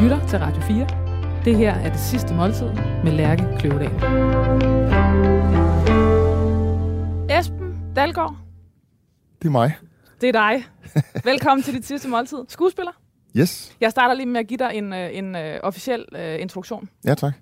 [0.00, 0.86] lytter til Radio 4.
[1.44, 2.66] Det her er det sidste måltid
[3.04, 3.90] med Lærke Kløvedal.
[7.40, 8.36] Esben Dalgaard,
[9.42, 9.76] Det er mig.
[10.20, 10.64] det er dig.
[11.24, 12.38] Velkommen til dit sidste måltid.
[12.48, 12.92] Skuespiller.
[13.36, 13.76] Yes.
[13.80, 16.88] Jeg starter lige med at give dig en, øh, en uh, officiel uh, introduktion.
[17.04, 17.32] Ja, tak.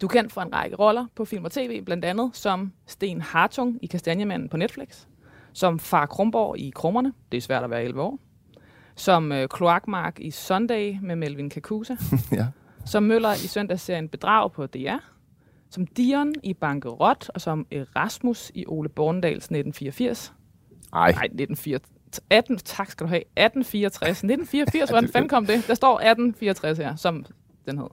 [0.00, 3.20] Du er kendt for en række roller på film og tv, blandt andet som Sten
[3.20, 5.04] Hartung i Kastanjemanden på Netflix,
[5.52, 8.18] som Far Krumborg i Krummerne, det er svært at være 11 år,
[8.94, 11.94] som øh, Kloakmark i Sunday med Melvin Kakusa,
[12.32, 12.46] ja.
[12.86, 14.98] som Møller i søndagsserien Bedrag på DR,
[15.70, 20.32] som Dion i Bankerot, og som Erasmus i Ole Borndals 1984.
[20.92, 21.12] Ej.
[21.12, 21.82] Nej, 1964.
[22.30, 23.20] 18, tak skal du have.
[23.20, 24.08] 1864.
[24.08, 25.64] 1984, hvordan fanden kom det?
[25.66, 27.24] Der står 1864 her, som
[27.66, 27.86] den hed.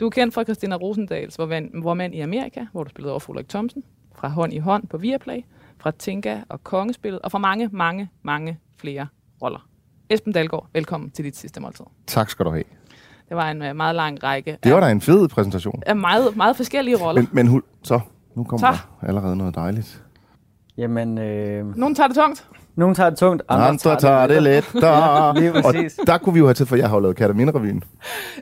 [0.00, 3.12] Du er kendt fra Christina Rosendals Hvor, man, hvor man i Amerika, hvor du spillede
[3.12, 3.84] over for Ulrik Thomsen,
[4.14, 5.40] fra Hånd i Hånd på Viaplay,
[5.78, 9.06] fra Tinka og Kongespillet, og fra mange, mange, mange flere
[9.42, 9.68] roller.
[10.10, 11.84] Esben Dalgaard, velkommen til dit sidste måltid.
[12.06, 12.64] Tak skal du have.
[13.28, 15.82] Det var en uh, meget lang række Det var af, da en fed præsentation.
[15.86, 17.20] af meget, meget forskellige roller.
[17.22, 18.00] Men, men hul, så,
[18.36, 18.78] nu kommer Så.
[19.00, 20.02] der allerede noget dejligt.
[20.78, 22.46] Jamen, øh, Nogen tager det tungt.
[22.76, 24.64] nogen tager det tungt, andre, Andre tager det let.
[24.72, 25.32] Der.
[25.40, 25.74] Lige og
[26.06, 27.82] der kunne vi jo have til, for jeg har jo lavet Katamine-revyen.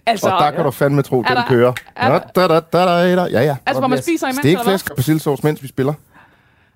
[0.06, 1.72] Altså, Og der kan du fandme tro, Er den der- kører.
[1.96, 3.22] er der- Da, da, da, da, da.
[3.22, 3.56] Ja, ja.
[3.66, 4.58] altså hvor man spiser imens, eller hvad?
[4.64, 5.92] Stikflæsk og persillesauce, mens vi spiller.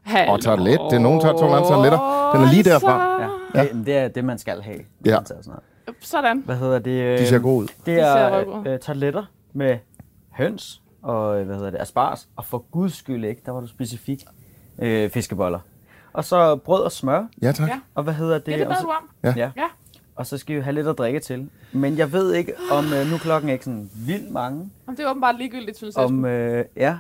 [0.07, 0.33] Hallo.
[0.33, 0.81] Og tager det let.
[0.91, 2.31] Det er nogen tungt, andre lettere.
[2.35, 3.23] Den er lige derfra.
[3.23, 3.63] Ja, Ja.
[3.69, 4.79] Det, det er det, man skal have.
[5.05, 5.11] Ja.
[5.11, 5.51] når man tager sådan
[5.87, 5.97] noget.
[6.01, 6.43] Sådan.
[6.47, 7.19] Hvad hedder det?
[7.19, 7.69] De ser gode ud.
[7.87, 8.75] Det er rødgrøde.
[8.75, 9.79] øh, tarteletter med
[10.31, 12.29] høns og øh, hvad hedder det, asparges.
[12.37, 14.25] Og for guds skyld ikke, der var du specifik
[14.79, 15.59] øh, fiskeboller.
[16.13, 17.25] Og så brød og smør.
[17.43, 17.69] Ja, tak.
[17.69, 17.81] Ja.
[17.95, 18.53] Og hvad hedder det?
[18.53, 19.11] Ja, det bad du om.
[19.25, 19.35] Ja.
[19.37, 19.51] Ja.
[19.57, 19.67] Ja.
[20.17, 21.51] Og så skal vi have lidt at drikke til.
[21.73, 24.71] Men jeg ved ikke, om øh, nu er klokken ikke sådan vildt mange.
[24.87, 26.05] Om det er åbenbart ligegyldigt, synes jeg.
[26.05, 26.97] Om, øh, ja,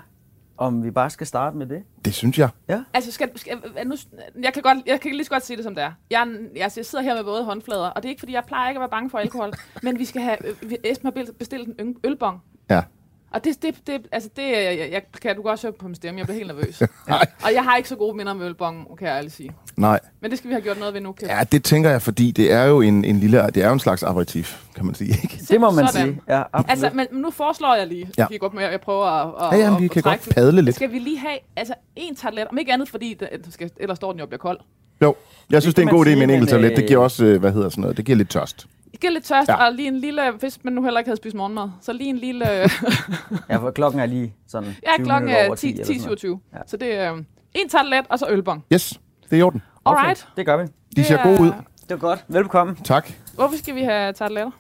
[0.59, 1.83] om vi bare skal starte med det.
[2.05, 2.49] Det synes jeg.
[2.95, 3.95] Altså, skal, skal, nu,
[4.43, 5.93] jeg, kan godt, jeg kan lige så godt sige det, som det er.
[6.11, 6.27] Jeg,
[6.61, 8.79] altså, jeg sidder her med våde håndflader, og det er ikke, fordi jeg plejer ikke
[8.79, 10.37] at være bange for alkohol, men vi skal have...
[10.47, 12.43] Øh, Esben har bestilt- bestilt en øl- ølbong.
[12.71, 12.83] Ja.
[13.31, 16.19] Og det, det, det, altså det, jeg, jeg, kan du godt høre på min stemme,
[16.19, 16.83] jeg bliver helt nervøs.
[17.45, 19.51] og jeg har ikke så gode minder med ølbong, kan jeg ærligt sige.
[19.77, 20.01] Nej.
[20.21, 22.31] Men det skal vi have gjort noget ved nu, kan Ja, det tænker jeg, fordi
[22.31, 25.11] det er jo en, en lille, det er jo en slags aperitif, kan man sige.
[25.23, 25.41] Ikke?
[25.49, 26.07] Det må man Sådan.
[26.07, 26.21] sige.
[26.29, 26.71] Ja, absolut.
[26.71, 28.27] Altså, men nu foreslår jeg lige, Ja.
[28.31, 30.77] vi går med, jeg prøver at, at, Ja, ja, vi at, kan godt padle lidt.
[30.77, 33.97] Skal vi lige have altså, en tartelet, om ikke andet, fordi det, det skal, ellers
[33.97, 34.59] står den jo og bliver kold.
[35.03, 35.15] Jo,
[35.51, 36.71] jeg synes, det, kan er en god idé med en enkelt toilet.
[36.71, 38.67] Det øh, giver også, øh, hvad hedder sådan noget, det giver lidt tørst.
[38.93, 39.63] Det giver lidt tørst, Ja.
[39.63, 39.67] ja.
[39.69, 42.17] og lige en lille, hvis man nu heller ikke havde spist morgenmad, så lige en
[42.17, 42.47] lille,
[43.51, 46.01] Ja, for klokken er lige sådan ja, 20 klokken er over 10, 10 eller sådan
[46.05, 46.19] noget.
[46.19, 46.59] 10 Ja.
[46.67, 47.23] Så det er øh,
[47.55, 48.65] en tartelet, og så ølbong.
[48.73, 49.63] Yes, det er i orden.
[49.87, 50.29] Alright.
[50.37, 50.63] Det gør vi.
[50.63, 51.47] De Det ser er- gode ud.
[51.81, 52.25] Det var godt.
[52.29, 52.77] Velkommen.
[52.77, 53.11] Tak.
[53.35, 54.51] Hvorfor skal vi have tarteletter?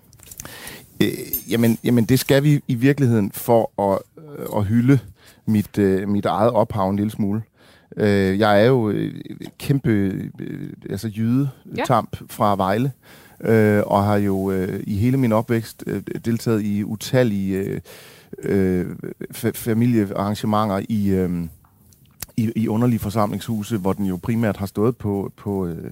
[1.03, 1.09] Øh,
[1.50, 3.98] jamen, jamen, det skal vi i virkeligheden for at,
[4.38, 4.98] øh, at hylde
[5.47, 7.42] mit, øh, mit eget ophav en lille smule.
[7.97, 9.15] Øh, jeg er jo øh,
[9.59, 9.91] kæmpe
[10.41, 12.91] øh, altså jydetamp fra Vejle, øh,
[13.86, 17.80] og har jo øh, i hele min opvækst øh, deltaget i utallige øh,
[18.42, 18.86] øh,
[19.34, 21.30] fa- familiearrangementer i, øh,
[22.36, 25.91] i, i underlige forsamlingshuse, hvor den jo primært har stået på, på øh,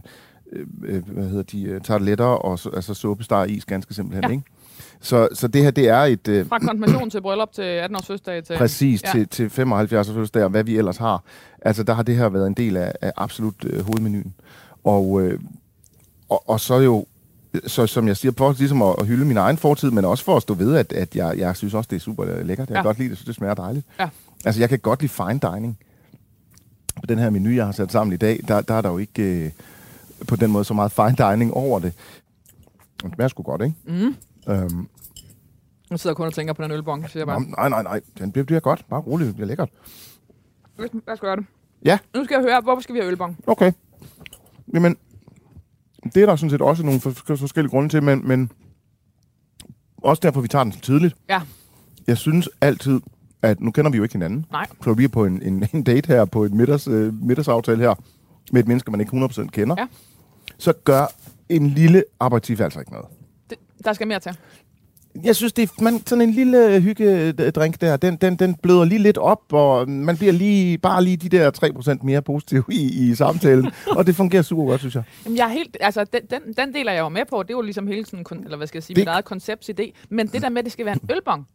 [0.83, 4.31] øh, hvad hedder de, øh, tarteletter og så- altså suppesteg og is, ganske simpelthen, Ja.
[4.31, 4.45] ikke?
[5.01, 6.29] Så, så det her, det er et...
[6.29, 8.57] Øh, Fra konfirmation til bryllup til 18 års fødselsdag til...
[8.57, 9.11] Præcis, ja.
[9.13, 11.23] til, til 75 års fødselsdag, og hvad vi ellers har.
[11.63, 14.35] Altså, der har det her været en del af, af absolut øh, hovedmenuen.
[14.85, 15.41] Og, øh,
[16.29, 17.07] og, og så jo,
[17.67, 20.37] så som jeg siger, for ligesom at, at hylde min egen fortid, men også for
[20.37, 22.59] at stå ved, at, at jeg, jeg synes også, det er super lækkert.
[22.59, 22.83] Jeg kan Ja.
[22.83, 23.87] godt lide det, synes, det smager dejligt.
[24.01, 24.09] Ja.
[24.45, 25.79] Altså, jeg kan godt lide fine dining.
[26.97, 28.99] På den her menu, jeg har sat sammen i dag, der, der er der jo
[28.99, 29.51] ikke øh,
[30.29, 31.93] på den måde så meget fine dining over det.
[33.03, 33.75] Det smager sgu godt, ikke?
[33.87, 34.15] Mm.
[34.53, 34.89] Øhm,
[35.91, 37.41] Nu sidder jeg kun og tænker på den ølbong, siger jeg bare.
[37.41, 38.01] nej, nej, nej.
[38.19, 38.85] Den bliver, bliver godt.
[38.91, 39.69] Bare roligt, det bliver lækkert.
[40.79, 41.47] Lad os gøre det.
[41.85, 41.99] Ja.
[42.17, 43.39] Nu skal jeg høre, hvorfor skal vi have ølbong?
[43.47, 43.73] Okay.
[44.75, 44.97] Jamen,
[46.15, 48.51] det er der sådan set også nogle for- forskellige grunde til, men, men
[49.97, 51.15] også derfor, vi tager den så tidligt.
[51.29, 51.41] Ja.
[52.07, 53.01] Jeg synes altid,
[53.43, 54.47] at nu kender vi jo ikke hinanden.
[54.53, 54.67] Nej.
[54.85, 57.95] Så vi er på en, en, en date her, på et middags, øh, middagsaftale her,
[58.53, 59.75] med et menneske, man ikke 100% kender.
[59.79, 59.87] Ja.
[60.59, 61.07] Så gør
[61.49, 63.07] en lille aperitif altså ikke noget.
[63.51, 64.37] Det, der skal mere til.
[65.25, 68.99] Jeg synes, det er man, sådan en lille hyggedrink der, den, den, den bløder lige
[68.99, 71.51] lidt op, og man bliver lige, bare lige de der
[71.99, 73.71] 3% mere positiv i, i samtalen.
[73.97, 75.03] og det fungerer super godt, synes jeg.
[75.25, 77.43] Jamen, jeg er helt, altså, den, den, den del er jeg jo med på.
[77.43, 79.93] Det er jo ligesom hele sådan, eller hvad skal jeg sige, Det- mit eget konceptsidé.
[80.11, 81.47] Men det der med, at det skal være en ølbong.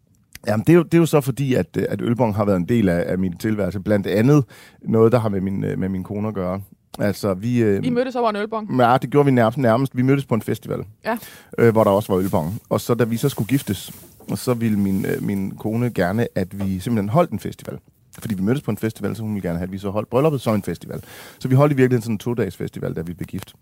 [0.48, 2.58] Jamen, det er, jo, det er jo så fordi, at, øh, at ølbong har været
[2.58, 3.80] en del af, af min tilværelse.
[3.80, 4.44] Blandt andet
[4.82, 6.62] noget, der har med min, øh, med min kone at gøre.
[7.00, 7.58] Altså, vi...
[7.60, 8.80] Øh, I mødtes over en ølbong.
[8.80, 9.58] Ja, det gjorde vi nærmest.
[9.58, 9.98] nærmest.
[9.98, 11.18] Vi mødtes på en festival, Ja.
[11.58, 12.62] øh, hvor der også var ølbong.
[12.70, 13.92] Og så da vi så skulle giftes,
[14.30, 17.80] og så ville min, øh, min kone gerne, at vi simpelthen holdt en festival.
[18.20, 20.10] Fordi vi mødtes på en festival, så hun ville gerne have, at vi så holdt
[20.10, 21.02] brylluppet som en festival.
[21.40, 23.54] Så vi holdt i virkeligheden sådan en to-dages festival, da vi blev gift.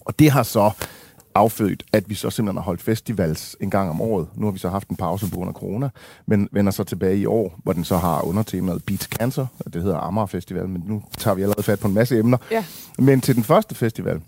[0.00, 0.70] Og det har så
[1.34, 4.26] affødt, at vi så simpelthen har holdt festivals en gang om året.
[4.34, 5.88] Nu har vi så haft en pause på grund af corona,
[6.26, 9.82] men vender så tilbage i år, hvor den så har undertemaet Beats Cancer, og det
[9.82, 12.38] hedder Amager Festival, men nu tager vi allerede fat på en masse emner.
[12.50, 12.64] Ja.
[12.98, 14.20] Men til den første festival,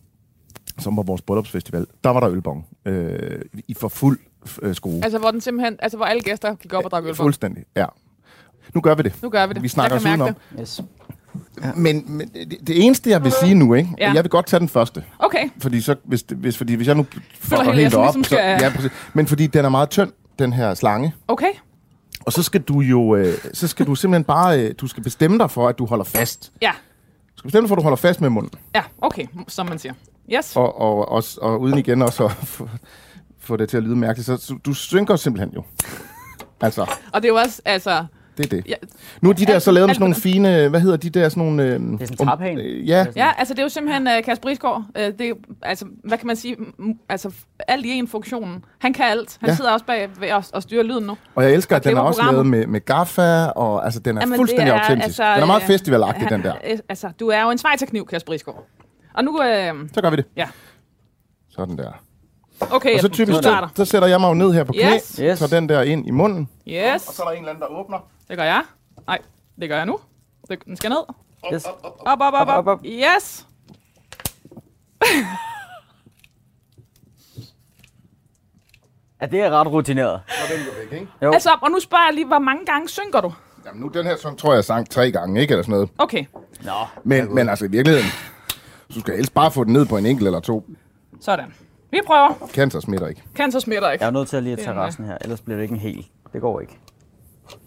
[0.79, 4.19] som var vores bryllupsfestival, der var der ølbong øh, i for fuld
[4.63, 5.05] øh, skrue.
[5.05, 7.17] Altså, hvor den simpelthen, altså, hvor alle gæster gik op og drak øl på.
[7.17, 7.87] Fuldstændig, ja.
[8.75, 9.23] Nu gør vi det.
[9.23, 9.63] Nu gør vi det.
[9.63, 10.35] Vi snakker os udenom.
[10.61, 10.83] Yes.
[11.77, 13.91] Men, men det, det eneste, jeg vil sige nu, ikke?
[13.99, 14.13] Ja.
[14.13, 15.05] jeg vil godt tage den første.
[15.27, 15.49] Okay.
[15.59, 17.07] Fordi, så, hvis, hvis, fordi hvis jeg nu
[17.41, 18.91] får helt, helt sådan op, ligesom så, skal- ja, præcis.
[19.15, 21.51] men fordi den er meget tynd, den her slange, Okay.
[22.27, 25.39] og så skal du jo, øh, så skal du simpelthen bare, øh, du skal bestemme
[25.39, 26.53] dig for, at du holder fast.
[26.63, 26.71] Ja.
[27.35, 28.51] Du skal bestemme dig for, at du holder fast med munden.
[28.75, 29.93] Ja, okay, som man siger.
[30.35, 30.57] Yes.
[30.57, 32.69] Og, og, og, og uden igen også at få,
[33.41, 34.27] få det til at lyde mærkeligt.
[34.27, 35.63] Så, så du synker simpelthen jo.
[36.61, 36.83] Altså,
[37.13, 38.05] Og det er jo også, altså...
[38.39, 38.67] det er det.
[38.69, 38.75] Ja,
[39.21, 41.43] Nu er de der så lavet med sådan nogle fine, hvad hedder de der, sådan
[41.43, 41.63] nogle...
[41.63, 42.63] Øh, Det er sådan en traphane.
[42.63, 44.77] øh, ja, ja, altså det er jo simpelthen uh, Kasper Isgaard.
[44.99, 46.57] Uh, det er, altså, hvad kan man sige?
[47.09, 47.31] Altså,
[47.69, 48.65] alt i en funktion.
[48.79, 49.37] Han kan alt.
[49.41, 49.55] Han Ja.
[49.55, 51.17] sidder også bag ved os og styrer lyden nu.
[51.35, 54.23] og jeg elsker, at den er også lavet med, med gaffa, og altså, den er
[54.23, 55.07] Jamen, fuldstændig det er, autentisk.
[55.07, 56.55] altså, den er meget øh, festivalagtig, han- den der.
[56.71, 58.67] øh, Altså, du er jo en svejserkniv, Kasper Isgaard.
[59.15, 60.25] Og nu, øh, Så gør vi det.
[60.37, 60.47] ja.
[61.51, 61.91] Sådan der.
[62.71, 65.39] Okay, Og så typisk, så, så sætter jeg mig jo ned her på knæ, Yes.
[65.39, 66.49] Så den der ind i munden.
[66.69, 67.99] Yes, så er der en eller anden, der åbner.
[68.29, 68.63] Det gør jeg.
[69.07, 69.19] Nej,
[69.61, 69.99] det gør jeg nu.
[70.51, 71.05] Det- Den skal ned.
[71.55, 71.65] Yes.
[71.65, 72.49] Op, op, op, op.
[72.49, 72.81] Op, op, op.
[72.85, 73.47] Yes.
[79.21, 80.21] Ja, det er ret rutineret.
[80.29, 81.13] Så er den jo væk, ikke?
[81.23, 81.33] Jo.
[81.33, 83.33] Altså, og nu spørger jeg lige, hvor mange gange synker du?
[83.67, 85.53] Jamen nu, den her sang tror jeg, jeg sang tre gange, ikke?
[85.53, 85.91] Eller sådan noget.
[85.99, 86.25] Okay,
[86.65, 86.73] Nå.
[87.05, 88.07] Men, men altså i virkeligheden,
[88.95, 90.65] du skal helst bare få den ned på en enkelt eller to.
[91.21, 91.55] sådan.
[91.91, 92.49] Vi prøver.
[92.53, 93.23] Cancer smitter ikke.
[93.35, 94.03] Cancer smitter ikke.
[94.05, 95.81] Jeg er nødt til at lige at tage resten her, ellers bliver det ikke en
[95.81, 96.07] hel.
[96.33, 96.79] Det går ikke.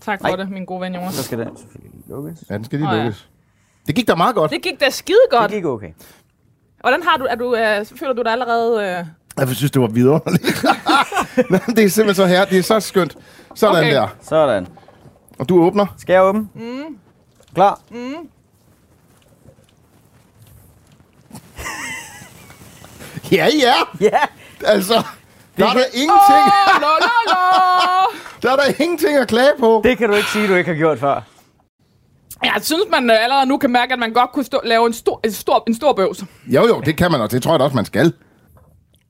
[0.02, 0.36] Tak for Nej.
[0.36, 1.14] det, min gode ven Jonas.
[1.14, 2.44] Så skal den selvfølgelig lukkes.
[2.50, 3.04] Ja, den skal lige Nå ja.
[3.04, 3.30] lykkes.
[3.88, 4.52] Det gik da meget godt.
[4.52, 5.52] Det gik da skide godt.
[5.52, 5.92] Det gik okay.
[6.82, 8.84] Hvordan har du, er du, øh, føler du dig allerede...
[8.84, 9.06] Øh,
[9.48, 10.64] Jeg synes, det var vidunderligt.
[11.50, 12.46] Nå, det er simpelthen så her.
[12.46, 13.18] Det er så skønt.
[13.56, 13.94] Sådan Okay.
[13.94, 14.08] der.
[14.22, 14.68] Sådan.
[15.40, 15.86] Og du åbner.
[15.98, 16.48] Skal jeg åbne?
[16.56, 16.98] Mm.
[17.54, 17.82] Klar?
[23.32, 23.74] Ja, ja.
[24.02, 24.20] Ja!
[24.66, 25.04] Altså,
[25.60, 27.40] der er kan- der ingenting, oh, la, la, la.
[28.44, 29.82] der er der ingenting at klage på.
[29.84, 31.22] Det kan du ikke sige, du ikke har gjort før.
[32.44, 34.94] Jeg synes, man øh, allerede nu kan mærke, at man godt kunne stå, lave en
[34.94, 36.24] stor, en stor, en stor bøvs.
[36.48, 38.14] Jo, jo, det kan man, og det tror jeg da også, man skal.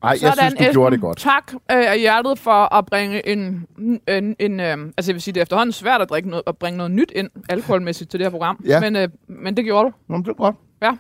[0.03, 0.71] Ej, jeg synes, du Esben.
[0.73, 1.17] gjorde det godt.
[1.17, 1.59] Tak øh,
[1.91, 3.65] af hjertet for at bringe en...
[4.07, 6.57] en, en øh, altså, jeg vil sige, det er efterhånden svært at, drikke noget, at
[6.57, 8.63] bringe noget nyt ind, alkoholmæssigt, til det her program.
[8.65, 8.79] Ja.
[8.79, 9.93] Men, øh, men det gjorde du.
[10.13, 10.55] Nå, det er godt.
[10.81, 10.91] Ja.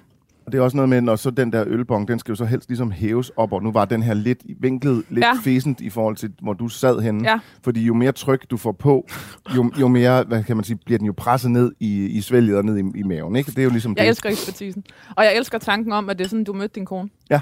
[0.49, 2.45] Og det er også noget med, når så den der ølbong, den skal jo så
[2.45, 5.33] helst ligesom hæves op, og nu var den her lidt vinklet, lidt ja.
[5.43, 7.29] Fæsent i forhold til, hvor du sad henne.
[7.29, 7.39] Ja.
[7.63, 9.07] Fordi jo mere tryk du får på,
[9.55, 12.57] jo, jo mere, hvad kan man sige, bliver den jo presset ned i, i svælget
[12.57, 13.51] og ned i, i maven, ikke?
[13.51, 14.09] Det er jo ligesom Jeg det.
[14.09, 14.83] elsker ekspertisen.
[15.15, 17.09] Og jeg elsker tanken om, at det er sådan, du mødte din kone.
[17.29, 17.39] Ja,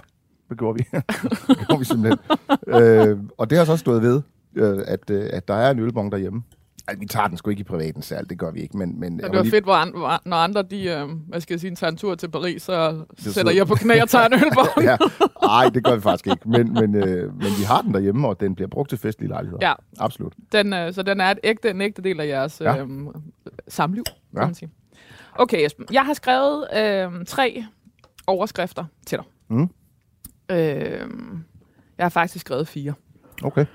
[0.49, 0.85] det gjorde vi.
[1.47, 2.19] det gjorde vi simpelthen.
[2.67, 4.21] øh, og det har så også stået ved,
[4.55, 6.43] øh, at, øh, at der er en ølbong derhjemme.
[6.87, 8.99] Altså, vi tager den sgu ikke i privaten selv, det gør vi ikke, men...
[8.99, 11.53] men Men det var lige- fedt, hvor an, hvor, når andre, de, øh, hvad skal
[11.53, 14.25] jeg sige, tager en tur til Paris, så så- sætter jeg på knæ og tager
[14.25, 14.83] en ølbong.
[14.85, 14.97] ja.
[15.43, 16.49] Nej, det gør vi faktisk ikke.
[16.49, 19.67] Men, men, øh, men vi har den derhjemme, og den bliver brugt til festlige lejligheder.
[19.67, 19.73] Ja.
[19.99, 20.33] Absolut.
[20.51, 22.77] Den, øh, så den er et ægte, en ægte del af jeres Ja.
[22.83, 22.87] øh,
[23.67, 24.45] samliv, kan Ja.
[24.45, 24.69] man sige.
[25.35, 25.85] Okay, Esben.
[25.91, 27.63] Jeg har skrevet øh, tre
[28.27, 29.25] overskrifter til dig.
[29.49, 29.69] Mm.
[30.51, 31.09] Øh,
[31.97, 32.93] jeg har faktisk skrevet fire,
[33.43, 33.65] Okay.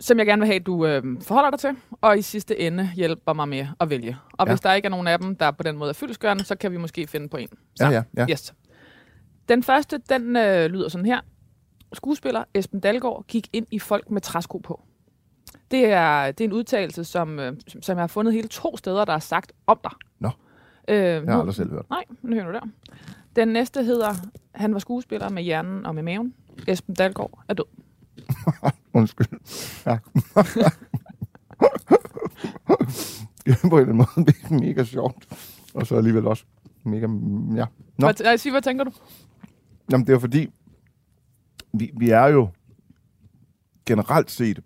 [0.00, 2.90] Som jeg gerne vil have, at du øh, forholder dig til, og i sidste ende
[2.96, 4.16] hjælper mig med at vælge.
[4.32, 4.52] Og Ja.
[4.52, 6.72] hvis der ikke er nogen af dem, der på den måde er fyldesgørende, så kan
[6.72, 7.48] vi måske finde på en.
[7.80, 8.26] Ja, ja, ja.
[8.30, 8.54] Yes.
[9.48, 11.20] Den første, den øh, lyder sådan her.
[11.92, 14.82] Skuespiller Esben Dalgaard gik ind i folk med træsko på.
[15.70, 19.04] Det er, det er en udtalelse, som, øh, som jeg har fundet hele to steder,
[19.04, 19.92] der er sagt om dig.
[20.20, 20.30] Nå.
[20.88, 21.90] Øh, Jeg har aldrig selv hørt.
[21.90, 22.60] Nej, nu hører du der.
[23.36, 24.14] Den næste hedder,
[24.54, 26.34] han var skuespiller med hjernen og med maven.
[26.68, 27.64] Esben Dalgaard er død.
[28.98, 29.26] Undskyld.
[29.86, 29.90] Ja.
[33.46, 35.26] det er på en eller anden måde det er mega sjovt.
[35.74, 36.44] Og så alligevel også
[36.84, 37.06] mega...
[37.60, 37.66] Ja.
[37.98, 38.90] Nå, Hvad, nej, sig, hvad tænker du?
[39.90, 40.52] jamen det er fordi,
[41.72, 42.48] vi, vi er jo
[43.86, 44.60] generelt set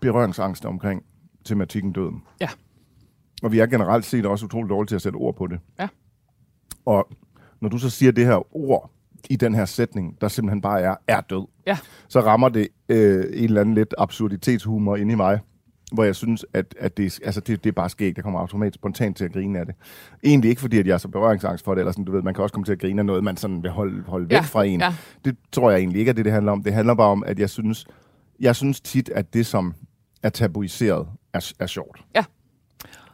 [0.00, 1.02] berøringsangst omkring
[1.44, 2.22] tematikken døden.
[2.40, 2.48] Ja.
[3.42, 5.60] Og vi er generelt set også utroligt dårlige til at sætte ord på det.
[5.78, 5.88] Ja.
[6.84, 7.08] Og
[7.60, 8.90] når du så siger det her ord
[9.30, 11.78] i den her sætning, der simpelthen bare er, er død, Ja.
[12.08, 15.38] så rammer det øh, en eller anden lidt absurditetshumor inde i mig,
[15.92, 18.16] hvor jeg synes, at, at det, altså det, det er bare skægt.
[18.16, 19.74] Jeg kommer automatisk spontant til at grine af det.
[20.24, 22.34] Egentlig ikke, fordi at jeg er så berøringsangst for det, eller sådan, du ved, man
[22.34, 24.40] kan også komme til at grine af noget, man sådan vil holde, holde væk Ja,
[24.40, 24.80] fra en.
[24.80, 24.94] ja.
[25.24, 26.62] Det tror jeg egentlig ikke er det, det handler om.
[26.62, 27.86] Det handler bare om, at jeg synes,
[28.40, 29.74] jeg synes tit, at det, som
[30.22, 32.04] er tabuiseret, er, er sjovt.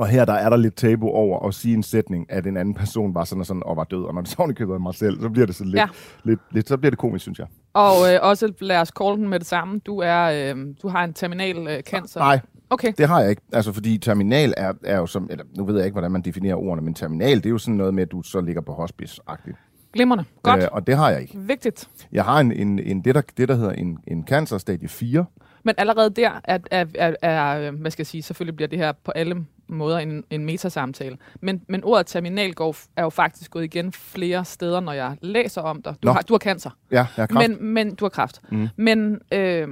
[0.01, 2.75] Og her der er der lidt tabu over at sige en sætning, at en anden
[2.75, 4.05] person var sådan og sådan og var død.
[4.05, 5.89] Og når det så køber mig selv, så bliver det sådan lidt, ja.
[6.25, 7.47] lidt, lidt, så bliver det komisk, synes jeg.
[7.73, 9.79] Og øh, også lad os call den med det samme.
[9.79, 12.21] Du, er, øh, du har en terminal øh, cancer.
[12.21, 12.41] Nej,
[12.73, 12.93] Okay.
[12.99, 13.43] det har jeg ikke.
[13.53, 16.57] Altså, fordi terminal er, er jo som, eller nu ved jeg ikke, hvordan man definerer
[16.57, 19.57] ordene, men terminal, det er jo sådan noget med, at du så ligger på hospice-agtigt.
[19.93, 20.25] Glimrende.
[20.43, 20.63] Godt.
[20.63, 21.39] Øh, og det har jeg ikke.
[21.39, 21.89] Vigtigt.
[22.13, 25.25] Jeg har en, en, en det, der, det, der hedder en, en cancer stadie 4.
[25.63, 28.93] Men allerede der er, er, er, er, hvad skal jeg sige, selvfølgelig bliver det her
[29.05, 31.17] på alle måder en, en metasamtale.
[31.41, 35.61] Men, men ordet terminal går, er jo faktisk gået igen flere steder, når jeg læser
[35.63, 35.95] om dig.
[36.03, 36.13] Du, Nå.
[36.13, 37.49] har, du har cancer, Ja, jeg har kræft.
[37.51, 38.41] men, men du har kræft.
[38.53, 38.69] Mm.
[38.77, 39.69] Men, øh,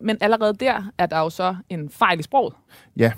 [0.00, 2.54] men allerede der er der jo så en fejl i sproget.
[2.96, 3.12] ja,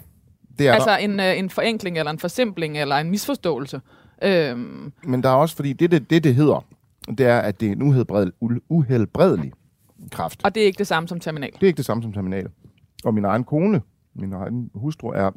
[0.58, 0.96] det er altså der.
[0.96, 3.80] en, øh, en forenkling, eller en forsimpling, eller en misforståelse.
[4.22, 4.58] Øh,
[5.04, 6.64] Men der er også, fordi det, det, det, det hedder,
[7.08, 8.32] det er, at det er en uhelbredelig,
[8.68, 9.52] uhelbredelig
[10.10, 10.40] kræft.
[10.44, 11.52] og det er ikke det samme som terminal.
[11.52, 12.48] Det er ikke det samme som terminal.
[13.04, 13.82] Og min egen kone,
[14.14, 15.30] min egen hustru, er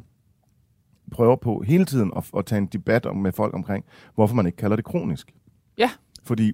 [1.10, 3.84] prøver på hele tiden at, at tage en debat om, med folk omkring,
[4.14, 5.34] hvorfor man ikke kalder det kronisk.
[5.78, 5.90] Ja.
[6.24, 6.52] Fordi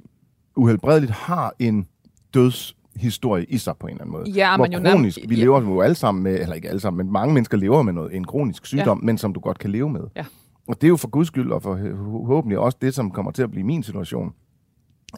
[0.57, 1.89] uhelbredeligt har en
[2.35, 4.31] dødshistorie i sig på en eller anden måde.
[4.31, 5.41] Ja, Hvor men jo kronisk, vi ja.
[5.41, 8.17] lever jo alle sammen med, eller ikke alle sammen, men mange mennesker lever med noget,
[8.17, 10.03] en kronisk sygdom, men som du godt kan leve med.
[10.17, 10.25] Ja.
[10.69, 13.43] Og det er jo for guds skyld, og for forhåbentlig også det, som kommer til
[13.43, 14.35] at blive min situation,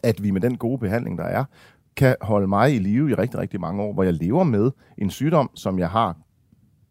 [0.03, 1.45] at vi med den gode behandling, der er,
[1.95, 5.09] kan holde mig i live i rigtig, rigtig mange år, hvor jeg lever med en
[5.09, 6.17] sygdom, som jeg har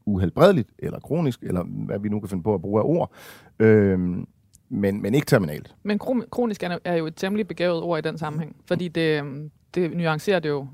[0.07, 3.12] uhelbredeligt, eller kronisk, eller hvad vi nu kan finde på at bruge af ord,
[3.59, 4.26] øhm,
[4.69, 5.75] men, men ikke terminalt.
[5.83, 9.50] Men kro- kronisk er, jo et temmelig begavet ord i den sammenhæng, fordi det, øhm,
[9.75, 10.67] det nuancerer det jo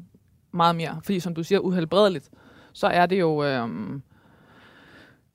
[0.53, 1.01] meget mere.
[1.05, 2.31] Fordi som du siger, uhelbredeligt,
[2.73, 3.45] så er det jo...
[3.45, 4.03] Øhm,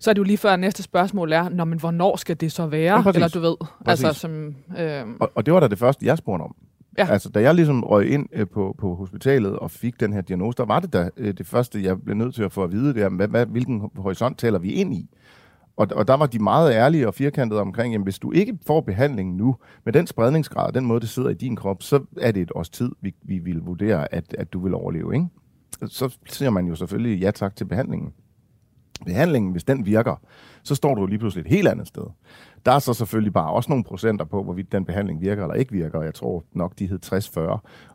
[0.02, 2.66] så er det jo lige før næste spørgsmål er, Nå, men hvornår skal det så
[2.68, 2.96] være?
[2.96, 3.16] Ja, præcis.
[3.16, 3.56] Eller du ved,
[3.86, 4.06] Præcis.
[4.06, 4.56] altså som...
[4.80, 6.56] Øhm, Og, og det var da det første, jeg spurgte om.
[6.98, 7.08] Ja.
[7.12, 10.58] Altså, da jeg ligesom røg ind øh, på, på hospitalet og fik den her diagnose,
[10.58, 12.94] der var det da øh, det første, jeg blev nødt til at få at vide,
[12.94, 15.10] det er, hvad, hvad, hvilken horisont taler vi ind i?
[15.78, 18.82] Og, og der var de meget ærlige og firkantede omkring, jamen hvis du ikke får
[18.82, 19.56] behandling nu,
[19.86, 22.70] med den spredningsgrad, den måde, det sidder i din krop, så er det et års
[22.70, 25.28] tid, vi, vi vil vurdere, at, at du vil overleve, ikke?
[25.88, 28.14] Så siger man jo selvfølgelig ja tak til behandlingen.
[29.06, 30.16] Behandlingen, hvis den virker,
[30.64, 32.04] så står du lige pludselig et helt andet sted.
[32.66, 35.72] Der er så selvfølgelig bare også nogle procenter på, hvorvidt den behandling virker eller ikke
[35.72, 36.02] virker.
[36.02, 37.40] Jeg tror nok, de hed 60-40.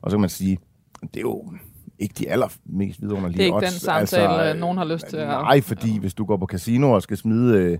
[0.02, 0.59] Og så kan man sige,
[1.00, 1.52] det er jo
[1.99, 3.73] ikke de allermest vidunderlige Det er ikke odds.
[3.73, 6.92] den samtale, øh, nogen har lyst til at- Nej, fordi hvis du går på casino
[6.92, 7.78] og skal smide øh,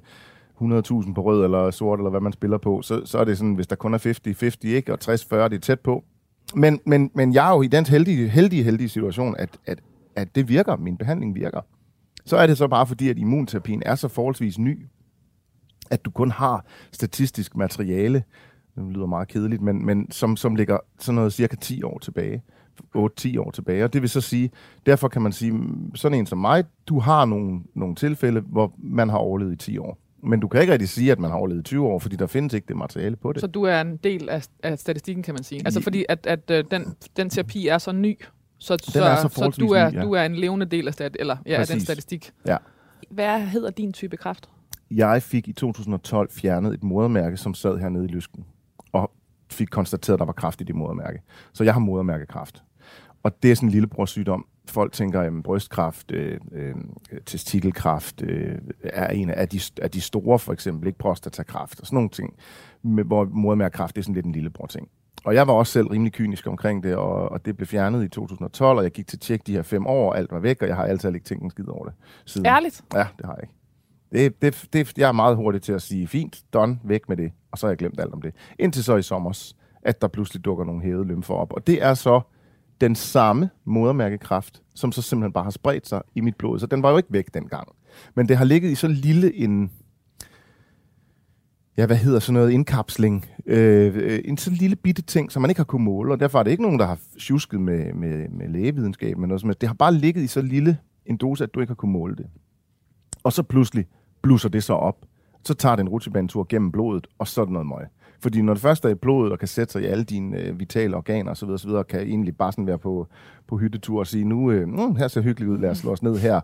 [0.61, 3.55] 100.000 på rød eller sort, eller hvad man spiller på, så, så er det sådan,
[3.55, 4.93] hvis der kun er 50-50, ikke?
[4.93, 5.09] og 60-40,
[5.49, 6.05] det er tæt på.
[6.55, 9.79] Men, men, men jeg er jo i den heldige, heldige, heldige situation, at, at,
[10.17, 11.61] at det virker, min behandling virker.
[12.27, 14.87] Så er det så bare fordi, at immunterapien er så forholdsvis ny,
[15.91, 18.25] at du kun har statistisk materiale,
[18.77, 22.43] det lyder meget kedeligt, men, men som, som ligger sådan noget cirka 10 år tilbage.
[22.97, 23.85] 8-10 år tilbage.
[23.85, 24.51] Og det vil så sige,
[24.87, 25.61] derfor kan man sige,
[25.95, 29.79] sådan en som mig, du har nogle, nogle tilfælde, hvor man har overlevet i 10
[29.79, 29.99] år.
[30.23, 32.27] Men du kan ikke rigtig sige, at man har overlevet i 20 år, fordi der
[32.27, 33.41] findes ikke det materiale på det.
[33.41, 35.63] så du er en del af, af statistikken, kan man sige.
[35.65, 38.19] Altså fordi, at, at øh, den, den terapi er så ny,
[38.59, 40.03] så, så, er så så du, er, ny, ja.
[40.03, 42.31] du er en levende del af, stat, eller, ja, af den statistik.
[42.47, 42.57] Ja.
[43.11, 44.49] Hvad hedder din type kræft?
[44.95, 48.45] Jeg fik i 2012 fjernet et modermærke, som sad hernede i lysken,
[48.93, 49.11] og
[49.51, 51.23] fik konstateret, at der var kræft i det modermærke.
[51.53, 52.63] Så jeg har modermærkekræft.
[53.23, 54.47] Og det er sådan en lillebror sygdom.
[54.69, 56.75] Folk tænker, at brystkræft, øh, øh,
[57.27, 61.97] testikelkræft øh, er en af de, af de store, for eksempel, ikke prostatakræft og sådan
[61.97, 62.35] nogle ting,
[62.83, 64.89] med, hvor modermærkekræft det er sådan lidt en lillebror ting.
[65.25, 68.09] Og jeg var også selv rimelig kynisk omkring det, og, og det blev fjernet i
[68.09, 70.69] 2012, og jeg gik til tjek de her fem år, og alt var væk, og
[70.69, 72.47] jeg har altid ikke tænkt en skid over det siden.
[72.47, 72.85] Ærligt?
[72.95, 73.55] Ja, det har jeg ikke.
[74.15, 77.33] Det, det, det, jeg er meget hurtig til at sige, fint, done, væk med det.
[77.53, 78.35] Og så har jeg glemt alt om det.
[78.59, 79.53] Indtil så i sommer,
[79.83, 81.53] at der pludselig dukker nogle hævede lymfer op.
[81.53, 82.21] Og det er så
[82.81, 86.59] den samme modermærkekraft, som så simpelthen bare har spredt sig i mit blod.
[86.59, 87.69] Så den var jo ikke væk dengang.
[88.15, 89.71] Men det har ligget i så lille en,
[91.77, 93.27] ja, hvad hedder sådan noget, indkapsling.
[93.47, 96.43] Øh, en så lille bitte ting, som man ikke har kunnet måle, og derfor er
[96.43, 99.55] det ikke nogen, der har tjusket med, med, med lægevidenskab, men noget som.
[99.61, 102.17] Det har bare ligget i så lille en dose, at du ikke har kunnet måle
[102.17, 102.27] det.
[103.23, 103.87] Og så pludselig
[104.25, 104.97] blusser det så op.
[105.45, 107.87] Så tager det en rutsjebanetur gennem blodet, og så det noget møg.
[108.21, 110.61] Fordi når det først er i blodet og kan sætte sig i alle dine øh,
[110.61, 113.07] vitale organer osv., osv., kan egentlig bare sådan være på,
[113.49, 116.03] på hyttetur og sige, nu øh, mm, her ser hyggeligt ud, lad os slå os
[116.03, 116.41] ned her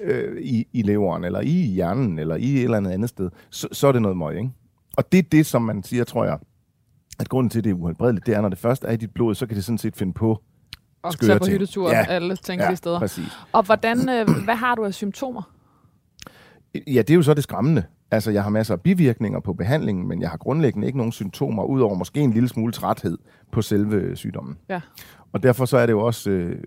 [0.00, 3.68] øh, i, i leveren, eller i hjernen, eller i et eller andet andet sted, så,
[3.72, 4.50] så er det noget møg, ikke?
[4.96, 6.38] Og det er det, som man siger, tror jeg,
[7.20, 9.10] at grunden til, at det er uhelbredeligt, det er, når det først er i dit
[9.14, 10.42] blod, så kan det sådan set finde på
[11.02, 12.06] Og tage på hyttetur Ja.
[12.08, 12.98] alle tænkelige steder.
[12.98, 13.32] præcis.
[13.52, 15.42] Og hvordan, øh, hvad har du af symptomer?
[16.86, 17.82] Ja, det er jo så det skræmmende.
[18.10, 21.64] Altså, jeg har masser af bivirkninger på behandlingen, men jeg har grundlæggende ikke nogen symptomer,
[21.64, 23.18] udover måske en lille smule træthed
[23.52, 24.56] på selve sygdommen.
[24.68, 24.80] Ja.
[25.32, 26.62] Og derfor så er det jo også, øh,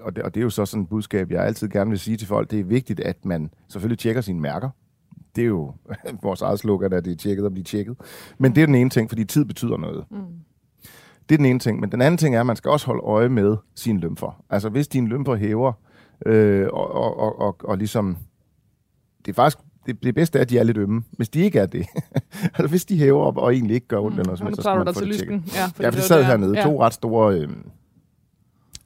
[0.00, 2.16] og, det, og det er jo så sådan et budskab, jeg altid gerne vil sige
[2.16, 4.70] til folk, det er vigtigt, at man selvfølgelig tjekker sine mærker.
[5.36, 5.72] Det er jo
[6.22, 7.96] vores eget slukker, at det er tjekket og blive tjekket.
[8.38, 10.04] Men det er den ene ting, fordi tid betyder noget.
[10.10, 10.18] Mm.
[11.28, 11.80] Det er den ene ting.
[11.80, 14.42] Men den anden ting er, at man skal også holde øje med sine lymfer.
[14.50, 15.72] Altså hvis dine lymfer hæver,
[16.26, 18.16] øh, og, og, og, og, og ligesom...
[19.24, 21.02] Det er faktisk det, det bedste er, at de er lidt ømme.
[21.12, 21.86] Hvis de ikke er det,
[22.54, 24.20] altså hvis de hæver op og egentlig ikke gør ondt, mm.
[24.20, 25.42] eller noget, så skal man få til det tjekket.
[25.54, 26.58] Ja, Ja, for det det var sad der- hernede.
[26.58, 26.62] ja.
[26.64, 27.48] To ret store øh,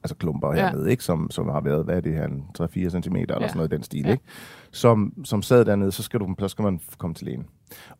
[0.03, 0.61] altså klumper Ja.
[0.61, 1.03] hernede, ikke?
[1.03, 3.47] Som, som har været, hvad er det her, en 3-4 cm eller Ja.
[3.47, 4.11] sådan noget i den stil, Ja.
[4.11, 4.23] ikke?
[4.71, 7.45] Som, som sad dernede, så skal, du, så skal man komme til lægen.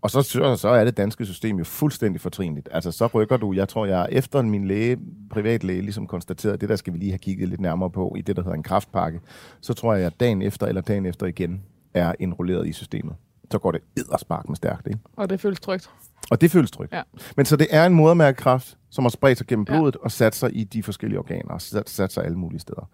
[0.01, 2.69] Og så, så, så er det danske system jo fuldstændig fortrinligt.
[2.71, 4.97] Altså, så rykker du, jeg tror, jeg efter min læge,
[5.31, 8.21] privatlæge, ligesom konstaterede, at det der skal vi lige have kigget lidt nærmere på i
[8.21, 9.19] det, der hedder en kraftpakke,
[9.61, 11.61] så tror jeg, at dagen efter eller dagen efter igen
[11.93, 13.15] er indrulleret i systemet.
[13.51, 14.99] Så går det edderspark med stærkt, ikke?
[15.15, 15.89] Og det føles trygt.
[16.31, 16.93] Og det føles trygt.
[16.93, 17.01] Ja.
[17.37, 19.73] Men så det er en modermærkekræft, som har spredt sig gennem Ja.
[19.77, 22.89] blodet og sat sig i de forskellige organer, og sat, sat sig alle mulige steder.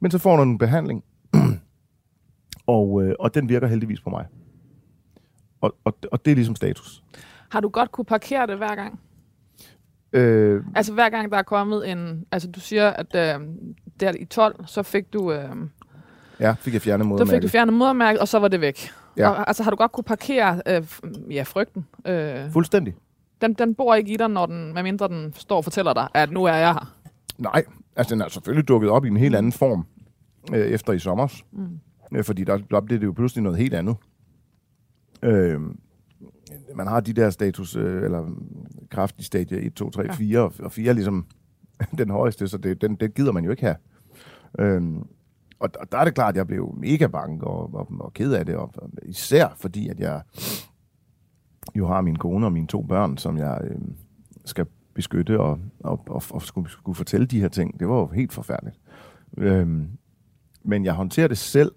[0.00, 1.04] Men så får du en behandling,
[2.66, 4.26] og, øh, og den virker heldigvis på mig.
[5.60, 7.02] Og, og, og det er ligesom status.
[7.50, 9.00] Har du godt kunne parkere det hver gang?
[10.12, 12.24] Øh, Altså hver gang der er kommet en...
[12.32, 13.46] Altså du siger, at øh,
[14.00, 15.32] der i 12, så fik du...
[15.32, 15.56] Øh,
[16.40, 17.42] ja, fik jeg fjernet så fik modermærket.
[17.42, 18.90] du fjernet modermærket, og så var det væk.
[19.16, 19.28] Ja.
[19.28, 20.82] Og, altså har du godt kunne parkere øh,
[21.30, 21.86] ja, frygten?
[22.06, 22.94] Øh, Fuldstændig.
[23.40, 26.30] den, den bor ikke i dig, når den, medmindre den står og fortæller dig, at
[26.32, 26.94] nu er jeg her.
[27.38, 27.64] Nej,
[27.96, 29.86] altså den er selvfølgelig dukket op i en helt anden form
[30.52, 31.28] øh, efter i sommer.
[31.52, 31.78] Mm.
[32.16, 33.96] Øh, fordi der, der blev det jo pludselig noget helt andet.
[35.22, 35.60] Øh,
[36.74, 38.26] man har de der status, øh, eller
[38.90, 40.12] kraft i stadie 1, 2, 3, Ja.
[40.12, 41.26] 4, og- og 4 er ligesom
[41.98, 43.76] den højeste, så det, den, den gider man jo ikke have.
[44.58, 45.02] Øhm,
[45.60, 48.32] og, og der er det klart, at jeg blev mega bange og, og, og ked
[48.32, 50.22] af det, og, og især fordi, at jeg
[51.74, 53.76] jo har min kone og mine to børn, som jeg øh,
[54.44, 57.80] skal beskytte og, og, og, og skulle, skulle fortælle de her ting.
[57.80, 58.76] Det var jo helt forfærdeligt.
[59.38, 59.88] Øhm,
[60.64, 61.72] men jeg håndterer det selv.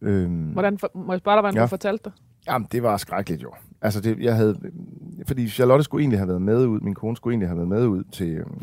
[0.00, 1.62] Øhm, Hvordan, for, må jeg spørge dig, hvordan Ja.
[1.62, 2.12] du fortalte det?
[2.46, 3.52] Jamen, det var skrækkeligt jo.
[3.82, 4.56] Altså, det, jeg havde...
[5.26, 7.86] Fordi Charlotte skulle egentlig have været med ud, min kone skulle egentlig have været med
[7.86, 8.62] ud til, øhm,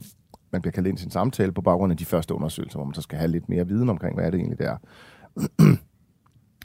[0.52, 2.94] man bliver kaldt ind til en samtale på baggrund af de første undersøgelser, hvor man
[2.94, 4.78] så skal have lidt mere viden omkring, hvad er det egentlig der.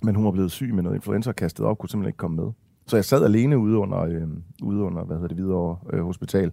[0.04, 2.52] Men hun var blevet syg med noget influenza kastet op, kunne simpelthen ikke komme med.
[2.86, 4.28] Så jeg sad alene ude under, øh,
[4.62, 6.52] ude under hvad hedder det, videre øh, hospital,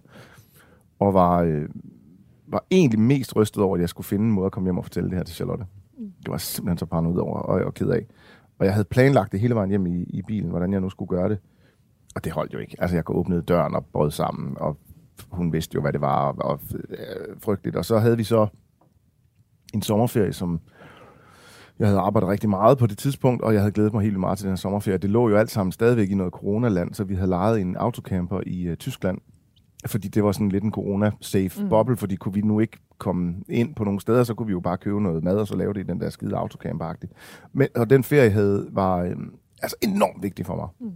[0.98, 1.68] og var, øh,
[2.46, 4.84] var egentlig mest rystet over, at jeg skulle finde en måde at komme hjem og
[4.84, 5.64] fortælle det her til Charlotte.
[5.98, 8.06] Det var simpelthen så paranoid over og, og ked af.
[8.58, 11.08] Og jeg havde planlagt det hele vejen hjem i, i bilen, hvordan jeg nu skulle
[11.08, 11.38] gøre det.
[12.14, 12.76] Og det holdt jo ikke.
[12.78, 14.76] Altså, jeg åbnede døren og brød sammen, og
[15.30, 17.76] hun vidste jo, hvad det var, og, og øh, frygteligt.
[17.76, 18.46] Og så havde vi så
[19.74, 20.60] en sommerferie, som
[21.78, 24.38] jeg havde arbejdet rigtig meget på det tidspunkt, og jeg havde glædet mig helt meget
[24.38, 24.98] til den her sommerferie.
[24.98, 28.40] Det lå jo alt sammen stadigvæk i noget coronaland, så vi havde lejet en autocamper
[28.46, 29.18] i uh, Tyskland,
[29.86, 31.68] fordi det var sådan lidt en corona-safe mm.
[31.68, 34.60] boble, fordi kunne vi nu ikke komme ind på nogle steder, så kunne vi jo
[34.60, 37.12] bare købe noget mad, og så lave det i den der skide autocamper -agtigt.
[37.52, 40.68] Men, og den ferie havde, var øhm, altså enormt vigtig for mig.
[40.80, 40.92] Mm.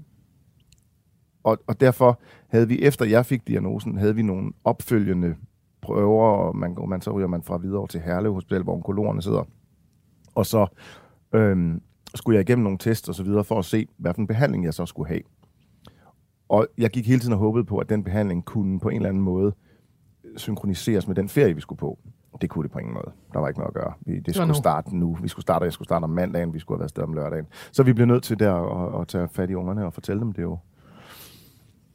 [1.45, 5.35] Og, og derfor havde vi, efter jeg fik diagnosen, havde vi nogle opfølgende
[5.83, 9.45] prøver, og man, man så ryger man fra videre til Herlev Hospital, hvor onkologerne sidder.
[10.35, 10.67] Og så
[11.33, 11.83] øhm,
[12.15, 14.65] skulle jeg igennem nogle tests og så videre, for at se, hvad for en behandling
[14.65, 15.21] jeg så skulle have.
[16.49, 19.09] Og jeg gik hele tiden og håbede på, at den behandling kunne på en eller
[19.09, 19.53] anden måde
[20.37, 21.99] synkroniseres med den ferie, vi skulle på.
[22.41, 23.13] Det kunne det på ingen måde.
[23.33, 23.93] Der var ikke noget at gøre.
[24.01, 24.55] Vi, det, skulle nu.
[24.55, 25.19] starte nu.
[25.23, 27.47] Vi skulle starte, jeg skulle starte om mandagen, vi skulle have været sted om lørdagen.
[27.73, 30.33] Så vi blev nødt til der at, at tage fat i ungerne og fortælle dem
[30.33, 30.59] det jo.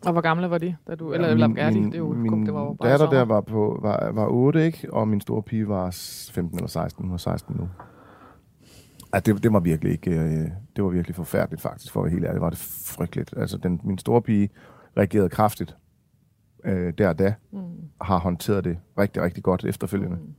[0.05, 0.75] Og hvor gamle var de?
[0.87, 1.75] Da du, eller, Ja, eller min, er de?
[1.83, 3.19] Det er jo, min det var jo bare datter sommer.
[3.19, 4.93] der var, på, var, var 8, ikke?
[4.93, 7.03] og min store pige var s- 15 eller 16.
[7.03, 7.69] Hun var 16 nu.
[9.13, 12.11] Ja, det, det var virkelig ikke, øh, det var virkelig forfærdeligt faktisk, for at være
[12.11, 12.33] helt ærlig.
[12.35, 13.33] Det var det frygteligt.
[13.37, 14.49] Altså, den, min store pige
[14.97, 15.77] reagerede kraftigt
[16.65, 17.59] øh, der og da, Mm.
[18.01, 20.15] har håndteret det rigtig, rigtig godt efterfølgende.
[20.17, 20.33] Mm.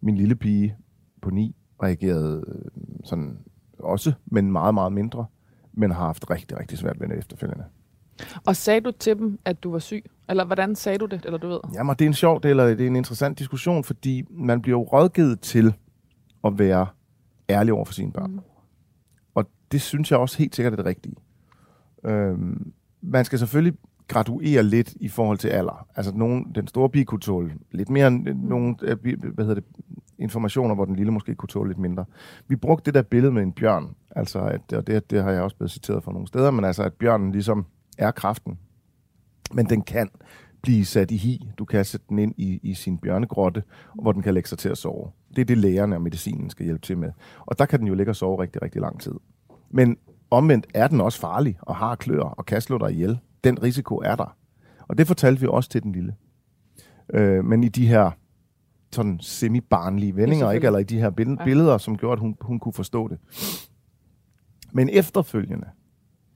[0.00, 0.76] Min lille pige
[1.22, 2.70] på 9 reagerede øh,
[3.04, 3.38] sådan
[3.78, 5.26] også, men meget, meget mindre,
[5.72, 7.64] men har haft rigtig, rigtig svært ved det efterfølgende.
[8.46, 10.04] Og sagde du til dem, at du var syg?
[10.28, 11.24] Eller hvordan sagde du det?
[11.24, 11.60] Eller du ved?
[11.74, 14.78] Jamen, det er en sjov, det, eller det er en interessant diskussion, fordi man bliver
[14.78, 15.74] jo rådgivet til
[16.44, 16.86] at være
[17.50, 18.30] ærlig over for sine børn.
[18.30, 18.40] Mm.
[19.34, 21.14] Og det synes jeg også helt sikkert er det rigtige.
[22.04, 25.86] Øhm, man skal selvfølgelig graduere lidt i forhold til alder.
[25.96, 28.36] Altså, nogen, den store pige kunne tåle lidt mere end mm.
[28.36, 28.96] nogle øh,
[29.34, 29.64] hvad hedder det,
[30.18, 32.04] informationer, hvor den lille måske kunne tåle lidt mindre.
[32.48, 35.42] Vi brugte det der billede med en bjørn, altså, at, og det, det har jeg
[35.42, 37.66] også blevet citeret fra nogle steder, men altså, at bjørnen ligesom
[37.98, 38.58] er kraften,
[39.54, 40.08] men den kan
[40.62, 41.50] blive sat i hi.
[41.58, 43.62] Du kan sætte den ind i, i sin bjørnegrotte,
[44.02, 45.10] hvor den kan lægge sig til at sove.
[45.36, 47.10] Det er det, lægerne og medicinen skal hjælpe til med.
[47.40, 49.12] Og der kan den jo ligge og sove rigtig, rigtig lang tid.
[49.70, 49.96] Men
[50.30, 53.18] omvendt er den også farlig og har klør og kan slå dig ihjel.
[53.44, 54.36] Den risiko er der.
[54.88, 56.14] Og det fortalte vi også til den lille.
[57.14, 58.10] Øh, men i de her
[58.92, 60.66] sådan semi-barnlige vendinger, ikke?
[60.66, 61.44] eller i de her bill- Ja.
[61.44, 63.18] billeder, som gjorde, at hun, hun kunne forstå det.
[64.72, 65.66] Men efterfølgende,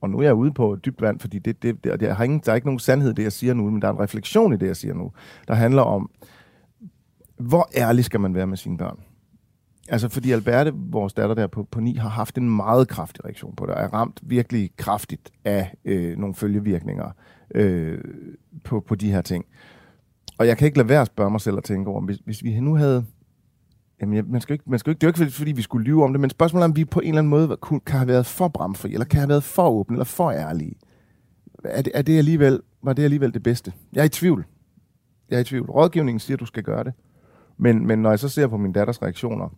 [0.01, 2.41] og nu er jeg ude på dybt vand, fordi det, det, det, der, har ingen,
[2.45, 4.53] der er ikke nogen sandhed i det, jeg siger nu, men der er en refleksion
[4.53, 5.13] i det, jeg siger nu,
[5.49, 6.11] der handler om,
[7.39, 8.99] hvor ærlig skal man være med sine børn?
[9.89, 13.57] Altså, fordi Alberte, vores datter der på, på 9, har haft en meget kraftig reaktion
[13.57, 17.11] på det, og er ramt virkelig kraftigt af øh, nogle følgevirkninger
[17.55, 17.99] øh,
[18.65, 19.45] på, på de her ting.
[20.39, 22.45] Og jeg kan ikke lade være at spørge mig selv og tænke over, hvis, hvis
[22.45, 23.05] vi nu havde...
[24.01, 26.05] Jamen, man skal ikke, man skal ikke, det er jo ikke, fordi vi skulle lyve
[26.05, 28.09] om det, men spørgsmålet er, om vi på en eller anden måde kunne, kan have
[28.09, 30.75] været for bramfri, eller kan have været for åbne, eller for ærlige.
[31.65, 33.73] Er det, er det alligevel, var det alligevel det bedste?
[33.93, 34.47] Jeg er i tvivl.
[35.31, 35.71] Jeg er i tvivl.
[35.71, 36.93] Rådgivningen siger, at du skal gøre det.
[37.57, 39.49] Men, men når jeg så ser på min datters reaktioner,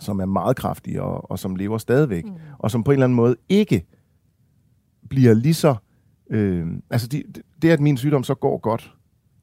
[0.00, 2.34] som er meget kraftige og, og som lever stadigvæk, mm.
[2.58, 3.86] og som på en eller anden måde ikke
[5.08, 5.74] bliver lige så...
[6.30, 7.22] Øh, altså, de,
[7.62, 8.94] det, at min sygdom så går godt,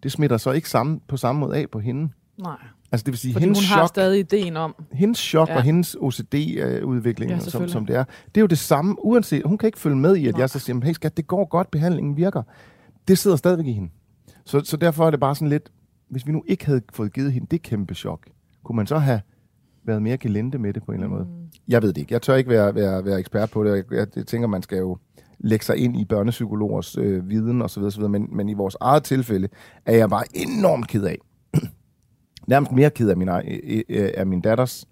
[0.03, 2.09] det smitter så ikke samme, på samme måde af på hende.
[2.37, 2.57] Nej.
[2.91, 5.55] Altså det vil sige, Fordi hendes hun chok, har stadig ideen om, hendes chok Ja.
[5.55, 9.41] og hendes OCD-udvikling, Ja, ja, som, som det er, det er jo det samme, uanset,
[9.45, 10.39] hun kan ikke følge med i, at Nej.
[10.41, 12.43] jeg så siger, hey skat, det går godt, behandlingen virker.
[13.07, 13.89] Det sidder stadigvæk i hende.
[14.45, 15.71] Så, så derfor er det bare sådan lidt,
[16.09, 18.19] hvis vi nu ikke havde fået givet hende det kæmpe chok,
[18.63, 19.21] kunne man så have
[19.85, 21.33] været mere gelente med det på en eller anden Mm.
[21.33, 21.49] måde?
[21.67, 22.13] Jeg ved det ikke.
[22.13, 23.75] Jeg tør ikke være, være, være ekspert på det.
[23.75, 24.97] Jeg, jeg, jeg tænker, man skal jo
[25.39, 28.03] lægge sig ind i børnepsykologers øh, viden osv., osv.
[28.03, 29.47] Men, men i vores eget tilfælde
[29.85, 31.17] er jeg bare enormt ked af,
[32.49, 33.29] nærmest mere ked af min,
[34.17, 34.87] af min datters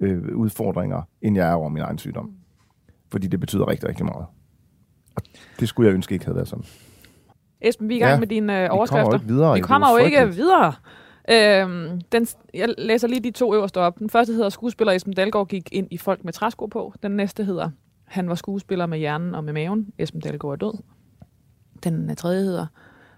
[0.00, 2.30] øh, udfordringer, end jeg er over min egen sygdom.
[3.10, 4.26] Fordi det betyder rigtig, rigtig meget.
[5.16, 5.22] Og
[5.60, 6.64] det skulle jeg ønske ikke havde været sådan.
[7.60, 9.06] Esben, vi er i gang Ja, med dine øh, Vi kommer overskrifter.
[9.10, 9.54] jo ikke videre.
[9.54, 10.72] Vi er kommer jo ikke videre.
[11.30, 13.98] Øhm, den, jeg læser lige de to øverste op.
[13.98, 16.94] Den første hedder, skuespiller Esben Dalgaard gik ind i folk med træsko på.
[17.02, 17.70] Den næste hedder,
[18.04, 19.92] han var skuespiller med hjernen og med maven.
[19.98, 20.74] Esben Dalgaard er død.
[21.84, 22.66] Den øh, tredje hedder,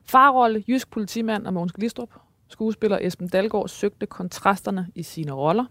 [0.05, 2.09] farrolle, jysk politimand og Mogens Glistrup.
[2.49, 5.65] Skuespiller Esben Dalgaard søgte kontrasterne i sine roller.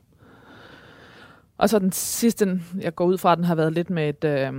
[1.58, 4.24] Og så den sidste, den- jeg går ud fra, den har været lidt med et,
[4.24, 4.52] øh,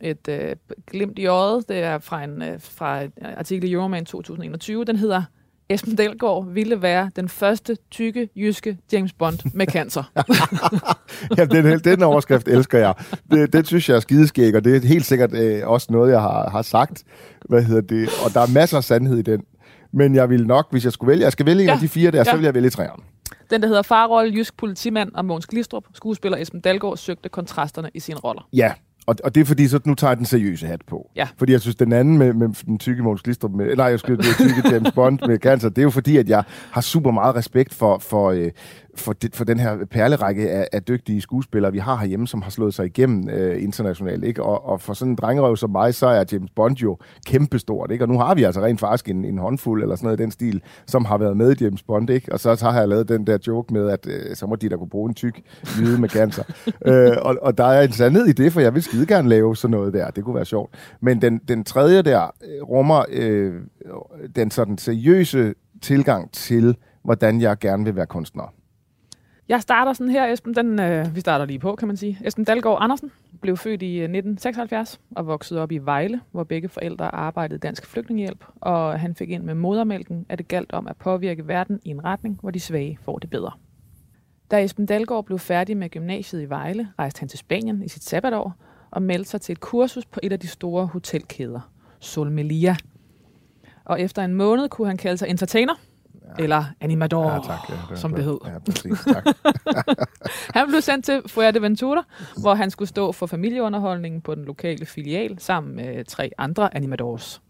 [0.00, 1.68] et øh, glimt i øjet.
[1.68, 4.84] Det er fra en øh, fra et artikel i Euroman 2021.
[4.84, 5.22] Den hedder
[5.68, 10.12] Esben Delgaard ville være den første tykke jyske James Bond med cancer.
[11.38, 12.94] ja, den, den overskrift elsker jeg.
[13.30, 16.20] Det, det synes jeg er skideskæg, og det er helt sikkert øh, også noget, jeg
[16.20, 17.04] har, har sagt.
[17.48, 18.08] Hvad hedder det?
[18.26, 19.42] Og der er masser af sandhed i den.
[19.94, 21.74] Men jeg vil nok, hvis jeg skulle vælge, jeg skal vælge en Ja.
[21.74, 22.24] af de fire der, ja.
[22.24, 23.02] så vil jeg vælge træerne.
[23.50, 25.84] Den, der hedder Farrolle, jysk politimand og Mogens Glistrup.
[25.94, 28.48] Skuespiller Esben Dalgaard søgte kontrasterne i sine roller.
[28.52, 28.72] Ja,
[29.06, 31.10] og, og det er fordi, så nu tager jeg den seriøse hat på.
[31.16, 31.28] Ja.
[31.38, 34.18] Fordi jeg synes, den anden med, med den tykke Måns Glistrup, med, nej, jeg skulle
[34.18, 37.34] det tykke James Bond med cancer, det er jo fordi, at jeg har super meget
[37.34, 38.50] respekt for, for, øh,
[38.96, 42.50] for, det, for den her perlerække af, af dygtige skuespillere, vi har herhjemme, som har
[42.50, 44.24] slået sig igennem øh, internationalt.
[44.24, 44.42] Ikke?
[44.42, 47.90] Og, og for sådan en drengerøv som mig, så er James Bond jo kæmpestort.
[47.90, 48.04] Ikke?
[48.04, 50.30] Og nu har vi altså rent faktisk en, en håndfuld eller sådan noget i den
[50.30, 52.10] stil, som har været med i James Bond.
[52.10, 52.32] Ikke?
[52.32, 54.68] Og så, så har jeg lavet den der joke med, at øh, så må de
[54.68, 55.40] der kunne bruge en tyk
[55.76, 56.42] hvide med cancer.
[56.86, 59.56] øh, og, og der er en sandhed i det, for jeg vil skide gerne lave
[59.56, 60.10] sådan noget der.
[60.10, 60.74] Det kunne være sjovt.
[61.00, 63.52] Men den, den tredje der øh, rummer øh,
[64.36, 68.52] den sådan seriøse tilgang til, hvordan jeg gerne vil være kunstner.
[69.48, 70.54] Jeg starter sådan her, Esben.
[70.54, 72.18] Den, øh, vi starter lige på, kan man sige.
[72.24, 76.68] Esben Dalgaard Andersen blev født i øh, 1976 og voksede op i Vejle, hvor begge
[76.68, 78.44] forældre arbejdede i Dansk Flygtningehjælp.
[78.60, 82.04] Og han fik ind med modermælken, at det galt om at påvirke verden i en
[82.04, 83.52] retning, hvor de svage får det bedre.
[84.50, 88.04] Da Esben Dalgaard blev færdig med gymnasiet i Vejle, rejste han til Spanien i sit
[88.04, 88.54] sabbatår
[88.90, 92.76] og meldte sig til et kursus på et af de store hotelkæder, Solmelia.
[93.84, 95.74] Og efter en måned kunne han kalde sig entertainer,
[96.38, 96.42] ja.
[96.42, 97.58] eller animador, Ja, tak.
[97.90, 98.38] Ja, som det hed.
[98.44, 98.98] Ja, præcis.
[99.12, 99.24] Tak.
[100.54, 102.02] Han blev sendt til Fuerteventura,
[102.40, 107.40] hvor han skulle stå for familieunderholdningen på den lokale filial sammen med tre andre animadors.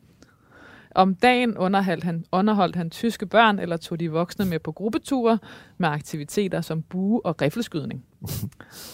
[0.94, 5.38] Om dagen underholdt han, underholdt han tyske børn eller tog de voksne med på gruppeture
[5.78, 8.04] med aktiviteter som bue- og rifleskydning.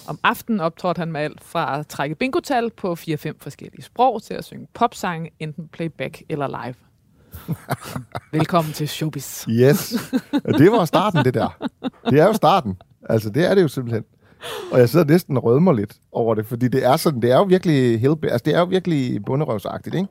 [0.08, 4.34] Om aftenen optrådte han med alt fra at trække bingotal på 4-5 forskellige sprog til
[4.34, 6.74] at synge popsange, enten playback eller live.
[8.32, 9.46] Velkommen til Showbiz.
[9.48, 10.12] Yes.
[10.58, 11.68] Det var starten, det der.
[12.10, 12.76] Det er jo starten.
[13.08, 14.04] Altså, det er det jo simpelthen.
[14.72, 17.36] Og jeg sidder næsten og rødmer lidt over det, fordi det er sådan, det er
[17.36, 20.08] jo virkelig help, altså det er jo virkelig bunderøvsagtigt, ikke?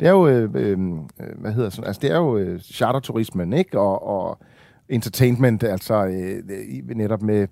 [0.00, 0.78] Det er jo, øh, øh,
[1.20, 3.80] øh, hvad hedder sådan, altså det er jo øh, charterturismen, ikke?
[3.80, 4.38] Og, og
[4.88, 7.48] entertainment, altså øh, netop med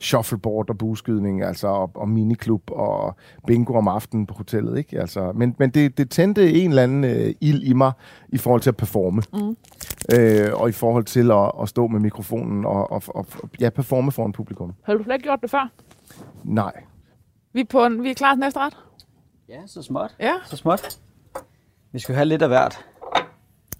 [0.00, 5.00] shuffleboard og bueskydning, altså og, og miniklub og bingo om aftenen på hotellet, ikke?
[5.00, 7.92] Altså, men men det, det tændte en eller anden øh, ild i mig
[8.28, 9.22] i forhold til at performe.
[9.32, 9.56] Mm.
[10.14, 13.26] Øh, og i forhold til at, at stå med mikrofonen og, og, og
[13.60, 14.72] ja, performe foran publikum.
[14.82, 15.70] Har du slet ikke gjort det før?
[16.44, 16.72] Nej.
[17.52, 18.76] Vi er, på en, vi er klar til næste ret.
[19.48, 20.16] Ja, så småt.
[20.20, 20.34] Ja.
[20.44, 20.98] Så småt.
[21.92, 22.84] Vi skal jo have lidt af hvert.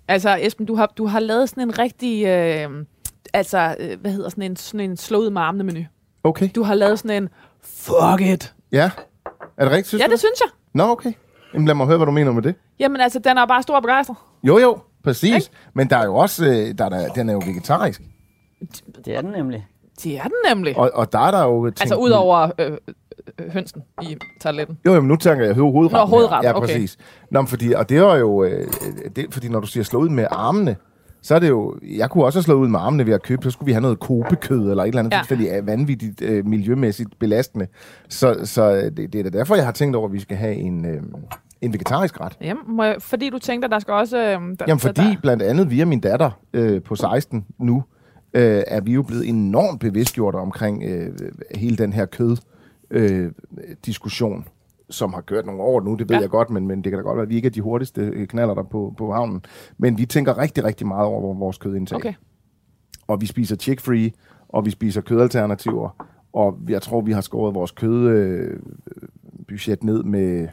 [0.09, 2.71] Altså, Esben, du har, du har lavet sådan en rigtig, øh,
[3.33, 5.85] altså, øh, hvad hedder sådan en, sådan en slået med armene menu.
[6.25, 6.49] Okay.
[6.55, 7.29] Du har lavet sådan en,
[7.63, 8.55] fuck it.
[8.73, 8.91] Ja.
[9.57, 10.49] Er det rigtigt, synes Ja, du det synes jeg.
[10.75, 11.13] Nå, okay.
[11.55, 12.55] Jamen lad mig høre, hvad du mener med det.
[12.79, 14.17] Jamen altså, den er bare stor begejstret.
[14.43, 15.51] Jo, jo, præcis.
[15.75, 18.03] Men der er jo også, øh, der er, der, den er jo vegetarisk.
[19.05, 19.67] Det er den nemlig.
[20.03, 20.77] Det er den nemlig.
[20.79, 21.65] Og, og der er der jo...
[21.65, 22.79] Tænkt, Altså, udover øh,
[23.53, 24.79] hønsen i toiletten.
[24.87, 25.99] Jo, jo, men nu tænker jeg hovedretten.
[25.99, 26.51] Nå, hovedretten, her.
[26.51, 26.67] Ja, okay.
[26.67, 26.97] præcis.
[27.31, 28.45] Nå, men fordi, og det var jo...
[28.45, 28.67] Øh,
[29.17, 30.77] det, fordi når du siger slå ud med armene,
[31.23, 31.75] så er det jo...
[31.97, 33.83] Jeg kunne også have slået ud med armene ved at købe, så skulle vi have
[33.83, 35.17] noget kobekød eller et eller andet Ja.
[35.17, 35.23] ja.
[35.23, 37.67] tilfældigt vanvittigt øh, miljømæssigt belastende.
[38.09, 40.55] Så, så det, det er da derfor, jeg har tænkt over, at vi skal have
[40.55, 41.03] en, øh,
[41.61, 42.37] en vegetarisk ret.
[42.41, 44.19] Jamen, må jeg, fordi du tænkte, at der skal også...
[44.19, 47.85] Øh, der, Jamen fordi Der, blandt andet via min datter øh, på 16 nu,
[48.35, 51.13] øh, er vi jo blevet enormt bevidstgjort omkring øh,
[51.55, 52.37] hele den her kød
[52.95, 53.33] øh,
[53.87, 54.49] diskussion
[54.91, 56.21] som har kørt nogle år nu, det ved Ja.
[56.23, 58.01] jeg godt, men, men det kan da godt være, at vi ikke er de hurtigste
[58.01, 59.45] øh, knaller der på, på havnen.
[59.79, 61.97] Men vi tænker rigtig, rigtig meget over vores kødindtag.
[61.97, 62.15] okay.
[63.07, 64.11] Og vi spiser chick-free,
[64.49, 70.49] og vi spiser kødalternativer, og jeg tror, vi har skåret vores kødbudget øh, ned med...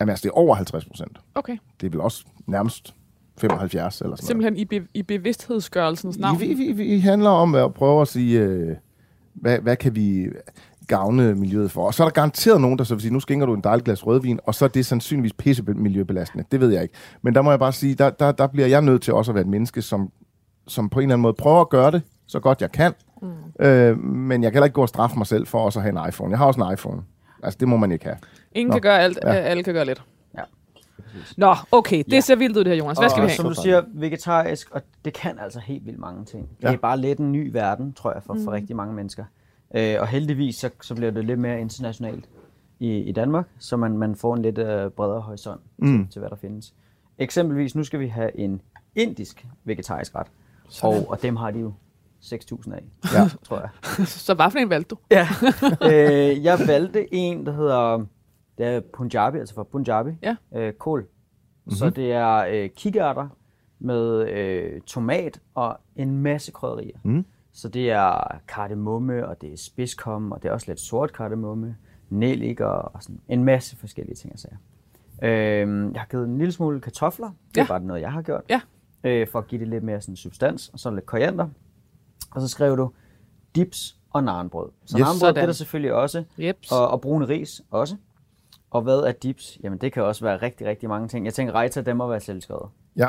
[0.00, 1.56] Jamen altså, det er over 50 procent Okay.
[1.80, 2.94] det er vel også nærmest
[3.38, 6.38] 75 eller sådan Simpelthen i, be, i bevidsthedsgørelsens navn.
[6.38, 6.58] noget.
[6.58, 8.76] Vi, vi, vi handler om at prøve at sige, øh,
[9.34, 10.28] hvad, hvad kan vi
[10.88, 11.86] gavne miljøet for?
[11.86, 13.84] Og så er der garanteret nogen, der så vil sige, nu skænker du en dejlig
[13.84, 16.44] glas rødvin, og så er det sandsynligvis pisse miljøbelastende.
[16.52, 16.94] Det ved jeg ikke.
[17.22, 19.34] Men der må jeg bare sige, der, der, der bliver jeg nødt til også at
[19.34, 20.10] være et menneske, som,
[20.66, 22.92] som på en eller anden måde prøver at gøre det, så godt jeg kan.
[23.22, 23.64] Mm.
[23.66, 26.02] Øh, men jeg kan heller ikke gå og straffe mig selv for også at have
[26.02, 26.30] en iPhone.
[26.30, 27.02] Jeg har også en iPhone.
[27.42, 28.16] Altså, det må man ikke have.
[28.52, 28.72] Ingen Nå.
[28.74, 29.32] kan gøre alt, Ja.
[29.32, 30.02] alle kan gøre lidt.
[30.38, 30.42] Ja.
[31.36, 32.20] Nå, okay, det Ja.
[32.20, 32.98] ser vildt ud det her, Jonas.
[32.98, 33.36] Hvad skal og vi have?
[33.36, 36.48] som du siger, vegetarisk, og det kan altså helt vildt mange ting.
[36.62, 36.68] Ja.
[36.68, 39.24] Det er bare lidt en ny verden, tror jeg, for, for rigtig mange mennesker.
[39.74, 42.24] Øh, og heldigvis, så, så bliver det lidt mere internationalt
[42.80, 45.88] i, i Danmark, så man, man får en lidt øh, bredere horisont mm.
[45.88, 45.98] Mm.
[45.98, 46.74] til, til, hvad der findes.
[47.18, 48.60] Eksempelvis, nu skal vi have en
[48.96, 50.26] indisk vegetarisk ret,
[50.82, 51.72] og, og dem har de jo
[52.22, 52.82] 6.000 af,
[53.14, 53.28] Ja.
[53.44, 53.68] tror jeg.
[54.06, 54.98] Så hvad for en valgte du?
[55.10, 55.28] Ja.
[55.92, 58.06] øh, jeg valgte en, der hedder
[58.58, 60.10] det er Punjabi, altså fra Punjabi.
[60.22, 60.36] Ja.
[60.54, 61.00] Øh, kål.
[61.00, 61.70] Mm-hmm.
[61.76, 63.28] Så det er øh, kikærter
[63.78, 66.98] med øh, tomat og en masse krydderier.
[67.02, 67.24] Mm.
[67.52, 71.76] Så det er kardemomme, og det er spidskom, og det er også lidt sort kardemomme,
[72.10, 74.56] nelliker og sådan en masse forskellige ting og sager.
[75.22, 77.30] Øh, jeg har givet en lille smule kartofler.
[77.54, 77.68] Det er Ja.
[77.68, 78.42] bare noget, jeg har gjort.
[78.50, 78.60] Ja.
[79.04, 81.48] Øh, for at give det lidt mere sådan substans, og så lidt koriander.
[82.30, 82.90] Og så skrev du
[83.54, 84.68] dips og narnbrød.
[84.84, 85.00] Så Yes.
[85.00, 85.46] narnbrød, det er Sådan.
[85.46, 86.24] der selvfølgelig også.
[86.38, 86.72] Jeps.
[86.72, 87.96] Og, og brune ris også.
[88.72, 89.58] Og hvad er dips?
[89.62, 91.24] Jamen det kan også være rigtig, rigtig mange ting.
[91.26, 92.68] Jeg tænker, Reita, dem må være selvskrevet.
[92.96, 93.08] Ja,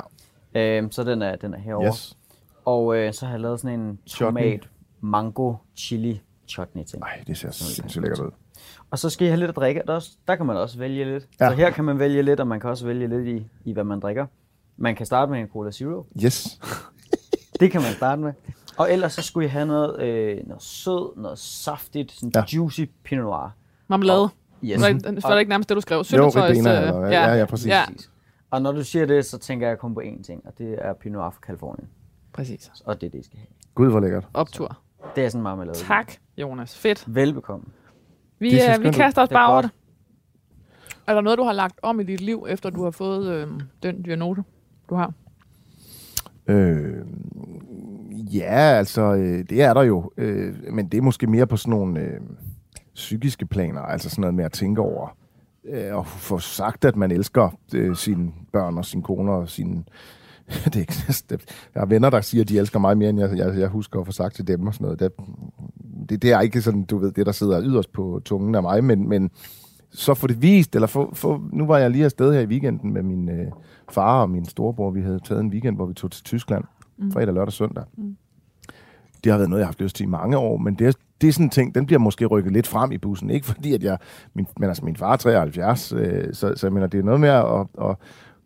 [0.55, 1.87] Øhm, så den er, den er herovre.
[1.87, 2.17] yes.
[2.65, 4.41] Og øh, så har jeg lavet sådan en Chutney.
[4.41, 4.69] tomat,
[5.01, 7.03] mango, chili chutney ting.
[7.03, 8.31] Ej, det ser sindssygt lækkert ud.
[8.91, 9.81] Og så skal I have lidt at drikke.
[9.87, 11.27] Der, er også, der kan man også vælge lidt.
[11.39, 11.49] Ja.
[11.49, 13.83] Så her kan man vælge lidt, og man kan også vælge lidt i, i hvad
[13.83, 14.25] man drikker.
[14.77, 16.05] Man kan starte med en Cola Zero.
[16.23, 16.59] Yes.
[17.59, 18.33] Det kan man starte med.
[18.77, 22.43] Og ellers så skulle I have noget, øh, noget sød, noget saftigt, sådan Ja.
[22.53, 23.49] juicy Pinot Noir.
[23.87, 24.29] Marmelade.
[24.65, 24.81] Yes.
[24.81, 25.97] Var det, var det ikke nærmest det, du skrev?
[25.97, 27.11] Jo, Syltetøjs, ribena, øh, eller hvad?
[27.11, 27.67] Ja, ja, præcis.
[27.67, 27.83] Ja,
[28.51, 30.93] Og når du siger det, så tænker jeg kun på én ting, og det er
[30.93, 31.87] Pinot Noir fra Kalifornien.
[32.33, 32.71] præcis.
[32.85, 33.47] Og det er det, I skal have.
[33.75, 34.27] Gud, hvor lækkert.
[34.33, 34.77] Optur.
[35.15, 35.77] Det er sådan en marmelade.
[35.77, 36.77] Tak, Jonas.
[36.77, 37.03] Fedt.
[37.07, 37.65] Velbekomme.
[38.39, 39.71] Vi, Det øh, vi kaster os Det er bare over det.
[41.07, 43.47] Er der noget, du har lagt om i dit liv, efter du har fået øh,
[43.83, 44.43] den diagnose,
[44.89, 45.13] du har?
[46.47, 47.05] Øh,
[48.11, 50.11] ja, altså, øh, det er der jo.
[50.17, 52.19] Øh, men det er måske mere på sådan nogle øh,
[52.95, 53.81] psykiske planer.
[53.81, 55.17] Altså sådan noget med at tænke over.
[55.65, 59.83] Øh, og få sagt, at man elsker øh, sine børn og sine koner og sine...
[60.65, 60.93] det er ikke,
[61.29, 63.67] det, jeg har venner, der siger, at de elsker mig mere, end jeg, jeg, jeg
[63.67, 64.99] husker at få sagt til dem og sådan noget.
[64.99, 65.11] Det,
[66.09, 68.83] det, det er ikke sådan, du ved, det der sidder yderst på tungen af mig,
[68.83, 69.31] men, men
[69.93, 72.93] så få det vist, eller få, få, nu var jeg lige afsted her i weekenden
[72.93, 73.51] med min øh,
[73.91, 74.91] far og min storebror.
[74.91, 76.63] Vi havde taget en weekend, hvor vi tog til Tyskland.
[76.97, 77.11] Mm.
[77.11, 77.83] Fredag, lørdag, søndag.
[77.97, 78.17] Mm.
[79.23, 80.93] Det har været noget, jeg har haft lyst til i mange år, men det er,
[81.23, 83.29] det er sådan en ting, den bliver måske rykket lidt frem i bussen.
[83.29, 83.97] Ikke fordi, at jeg,
[84.33, 87.19] min, men altså min far er 73, øh, så, så jeg mener, det er noget
[87.19, 87.95] med at, at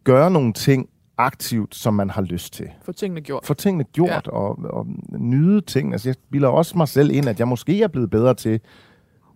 [0.04, 2.70] gøre nogle ting aktivt, som man har lyst til.
[2.82, 3.46] Få tingene gjort.
[3.46, 4.32] Få tingene gjort ja.
[4.32, 5.92] og, og nyde ting.
[5.92, 8.60] Altså, jeg bilder også mig selv ind, at jeg måske er blevet bedre til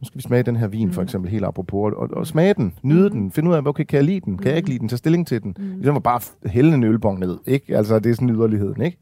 [0.01, 0.93] nu skal vi smage den her vin, mm.
[0.93, 3.15] for eksempel, helt apropos, og, og smage den, nyde mm.
[3.15, 4.97] den, finde ud af, okay, kan jeg lide den, kan jeg ikke lide den, tage
[4.97, 5.55] stilling til den.
[5.59, 5.81] Mm.
[5.81, 7.77] Det var bare f- hælde en ølbong ned, ikke?
[7.77, 8.97] Altså, det er sådan yderligheden, ikke?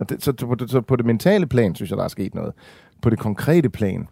[0.00, 2.34] Og det, så, på det, så på det mentale plan, synes jeg, der er sket
[2.34, 2.52] noget.
[3.02, 4.08] På det konkrete plan,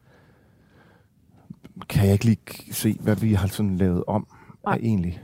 [1.88, 2.38] kan jeg ikke lige
[2.72, 4.26] se, hvad vi har sådan lavet om,
[4.66, 4.78] Nej.
[4.82, 5.22] egentlig.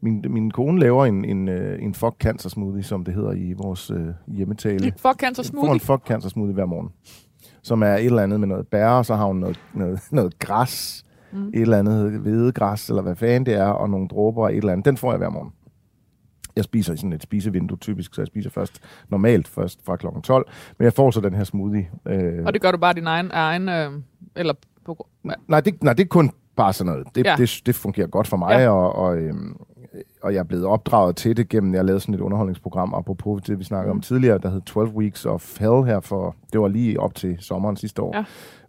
[0.00, 3.52] Min, min kone laver en, en, øh, en fuck cancer smoothie, som det hedder i
[3.52, 4.92] vores øh, hjemmetale.
[4.98, 5.72] Fuck cancer Får smoothie.
[5.74, 6.88] en fuck cancer smoothie hver morgen.
[7.62, 10.38] Som er et eller andet med noget bær, og så har hun noget, noget, noget
[10.38, 11.48] græs, mm.
[11.48, 14.72] et eller andet hvedegræs, eller hvad fanden det er, og nogle dråber og et eller
[14.72, 14.84] andet.
[14.84, 15.52] Den får jeg hver morgen.
[16.56, 20.22] Jeg spiser i sådan et spisevindue typisk, så jeg spiser først normalt først fra klokken
[20.22, 20.46] 12.
[20.78, 21.88] Men jeg får så den her smoothie.
[22.08, 23.90] Øh, Og det gør du bare din egen, egen øh,
[24.36, 25.30] eller på, ja.
[25.48, 27.06] nej, det, nej, det er kun Bare sådan noget.
[27.14, 27.34] Det, Ja.
[27.38, 28.68] det, det fungerer godt for mig, Ja.
[28.70, 29.56] og, og, øhm,
[30.22, 33.58] og jeg er blevet opdraget til det gennem, jeg lavede sådan et underholdningsprogram, apropos det,
[33.58, 33.98] vi snakkede Mm.
[33.98, 37.36] om tidligere, der hed 12 Weeks of Hell her for, det var lige op til
[37.40, 38.24] sommeren sidste år.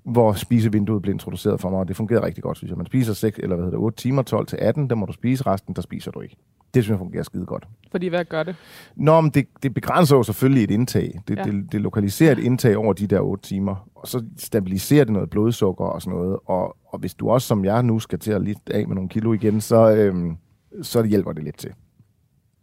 [0.07, 2.77] Hvor spisevinduet blev introduceret for mig, og det fungerede rigtig godt, synes jeg.
[2.77, 5.13] Man spiser 6, eller hvad hedder det, 8 timer, 12 til 18, der må du
[5.13, 6.35] spise, resten, der spiser du ikke.
[6.73, 7.67] Det synes jeg fungerer skide godt.
[7.91, 8.55] Fordi hvad gør det?
[8.95, 11.19] Nå, men det, det begrænser jo selvfølgelig et indtag.
[11.27, 11.43] Det, Ja.
[11.43, 15.29] det, det lokaliserer et indtag over de der 8 timer, og så stabiliserer det noget
[15.29, 16.37] blodsukker og sådan noget.
[16.45, 19.09] Og, og hvis du også, som jeg nu, skal til at lidt af med nogle
[19.09, 20.37] kilo igen, så, øhm,
[20.81, 21.71] så hjælper det lidt til.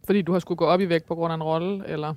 [0.05, 2.13] Fordi du har skulle gå op i vægt på grund af en rolle, eller?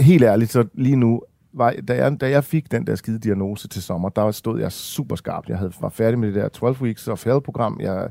[0.00, 3.68] Helt ærligt, så lige nu, var, da, jeg, da jeg fik den der skide diagnose
[3.68, 5.48] til sommer, der stod jeg super skarp.
[5.48, 7.80] Jeg havde, var færdig med det der 12 Weeks of health program.
[7.80, 8.08] Jeg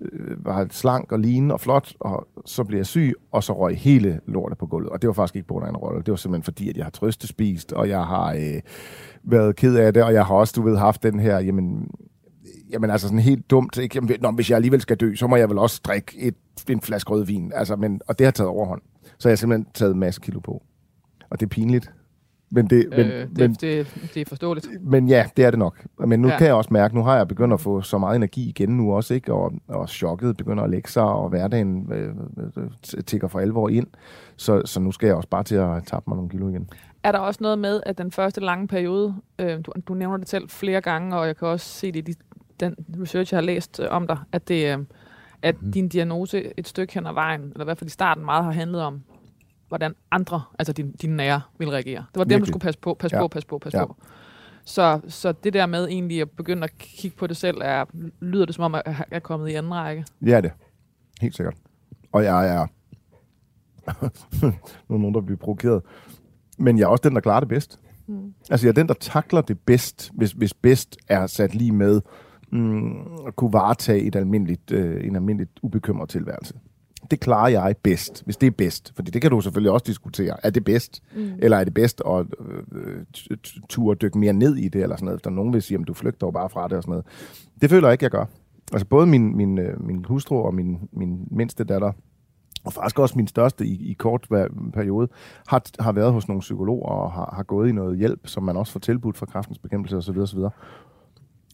[0.00, 3.76] øh, var slank og lean og flot, og så blev jeg syg, og så røg
[3.76, 4.90] hele lortet på gulvet.
[4.90, 6.02] Og det var faktisk ikke på grund af en rolle.
[6.02, 8.60] Det var simpelthen fordi, at jeg har trøstespist, og jeg har øh,
[9.22, 11.90] været ked af det, og jeg har også, du ved, haft den her, jamen,
[12.70, 13.94] jamen altså sådan helt dumt, ikke?
[13.94, 16.34] Jamen, Nå, hvis jeg alligevel skal dø, så må jeg vel også drikke et,
[16.68, 17.52] en flaske rødvin.
[17.54, 18.82] Altså, men, og det har taget overhånd.
[19.18, 20.62] Så jeg har simpelthen taget en masse kilo på.
[21.30, 21.92] Og det er pinligt.
[22.50, 24.68] Men, det, men, øh, det, men, det, det er forståeligt.
[24.80, 25.84] men ja, det er det nok.
[26.06, 26.38] Men nu Ja.
[26.38, 28.94] kan jeg også mærke, nu har jeg begyndt at få så meget energi igen nu
[28.94, 29.32] også, ikke?
[29.32, 32.08] Og, og chokket begynder at lægge sig, og hverdagen øh,
[32.56, 33.86] øh, tigger for alvor ind.
[34.36, 36.68] Så, så nu skal jeg også bare til at tabe mig nogle kilo igen.
[37.02, 40.28] Er der også noget med, at den første lange periode, øh, du, du nævner det
[40.28, 42.14] selv flere gange, og jeg kan også se det i de,
[42.60, 44.84] den research, jeg har læst øh, om dig, at, det, øh,
[45.42, 45.72] at mm.
[45.72, 48.52] din diagnose et stykke hen ad vejen, eller i hvert fald i starten meget har
[48.52, 49.00] handlet om,
[49.68, 52.04] hvordan andre, altså din, dine nære, vil reagere.
[52.14, 52.48] Det var dem, du Virkelig.
[52.48, 53.22] skulle passe på, passe Ja.
[53.22, 53.86] på, passe på, passe Ja.
[53.86, 53.96] på.
[54.64, 57.84] Så, så det der med egentlig at begynde at kigge på det selv, er,
[58.20, 60.04] lyder det som om, at jeg er kommet i anden række.
[60.20, 60.52] Det er det.
[61.20, 61.54] Helt sikkert.
[62.12, 62.66] Og jeg er...
[64.88, 65.82] nu er nogen, der bliver provokeret.
[66.58, 67.80] Men jeg er også den, der klarer det bedst.
[68.06, 68.34] Mm.
[68.50, 72.00] Altså, jeg er den, der takler det bedst, hvis, hvis bedst er sat lige med
[72.52, 72.90] mm,
[73.26, 76.54] at kunne varetage et almindeligt, øh, en almindeligt ubekymret tilværelse.
[77.10, 78.92] Det klarer jeg bedst, hvis det er bedst.
[78.96, 80.36] Fordi det kan du selvfølgelig også diskutere.
[80.42, 81.02] Er det bedst?
[81.16, 81.32] Mm.
[81.38, 82.26] Eller er det bedst at
[82.72, 83.36] øh,
[83.68, 84.82] turde dykke mere ned i det?
[84.82, 85.24] Eller sådan noget.
[85.24, 87.06] Der er nogen, vil sige, at du flygter jo bare fra det og sådan noget.
[87.60, 88.24] Det føler jeg ikke, jeg gør.
[88.72, 91.92] Altså både min, min, øh, min hustru og min, min mindste datter,
[92.64, 94.26] og faktisk også min største i, i kort
[94.74, 95.08] periode,
[95.46, 98.56] har, har været hos nogle psykologer og har, har gået i noget hjælp, som man
[98.56, 100.18] også får tilbudt fra kraftens bekæmpelse osv.
[100.18, 100.38] osv.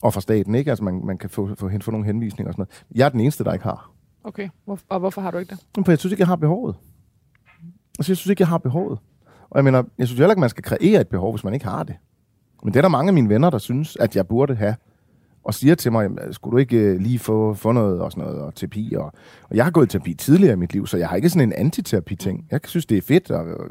[0.02, 0.70] Og fra staten, ikke?
[0.70, 2.84] Altså man, man kan få, få, få nogle henvisninger og sådan noget.
[2.94, 3.93] Jeg er den eneste, der ikke har.
[4.24, 5.84] Okay, Hvor, og hvorfor har du ikke det?
[5.84, 6.76] For jeg synes ikke, jeg har behovet.
[7.98, 8.98] Altså, jeg synes ikke, jeg har behovet.
[9.50, 11.66] Og jeg mener, jeg synes heller ikke, man skal kreere et behov, hvis man ikke
[11.66, 11.94] har det.
[12.62, 14.76] Men det er der mange af mine venner, der synes, at jeg burde have.
[15.44, 18.42] Og siger til mig, skulle du ikke øh, lige få, få noget og sådan noget,
[18.42, 18.94] og terapi.
[18.96, 19.12] Og,
[19.50, 21.48] og jeg har gået i terapi tidligere i mit liv, så jeg har ikke sådan
[21.48, 22.46] en antiterapi-ting.
[22.50, 23.70] Jeg synes, det er fedt, og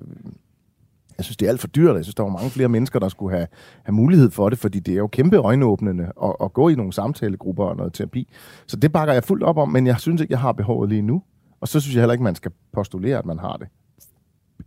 [1.23, 3.09] jeg synes, det er alt for dyrt, jeg synes, der var mange flere mennesker, der
[3.09, 3.47] skulle have,
[3.83, 6.93] have mulighed for det, fordi det er jo kæmpe øjenåbnende at, at gå i nogle
[6.93, 8.33] samtalegrupper og noget terapi.
[8.67, 11.01] Så det bakker jeg fuldt op om, men jeg synes ikke, jeg har behovet lige
[11.01, 11.23] nu.
[11.61, 13.67] Og så synes jeg heller ikke, man skal postulere, at man har det.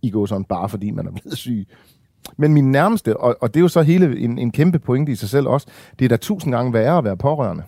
[0.03, 1.67] I går sådan bare fordi man er blevet syg.
[2.37, 5.15] Men min nærmeste, og, og det er jo så hele en, en kæmpe pointe i
[5.15, 5.67] sig selv også,
[5.99, 7.63] det er da tusind gange værre at være pårørende.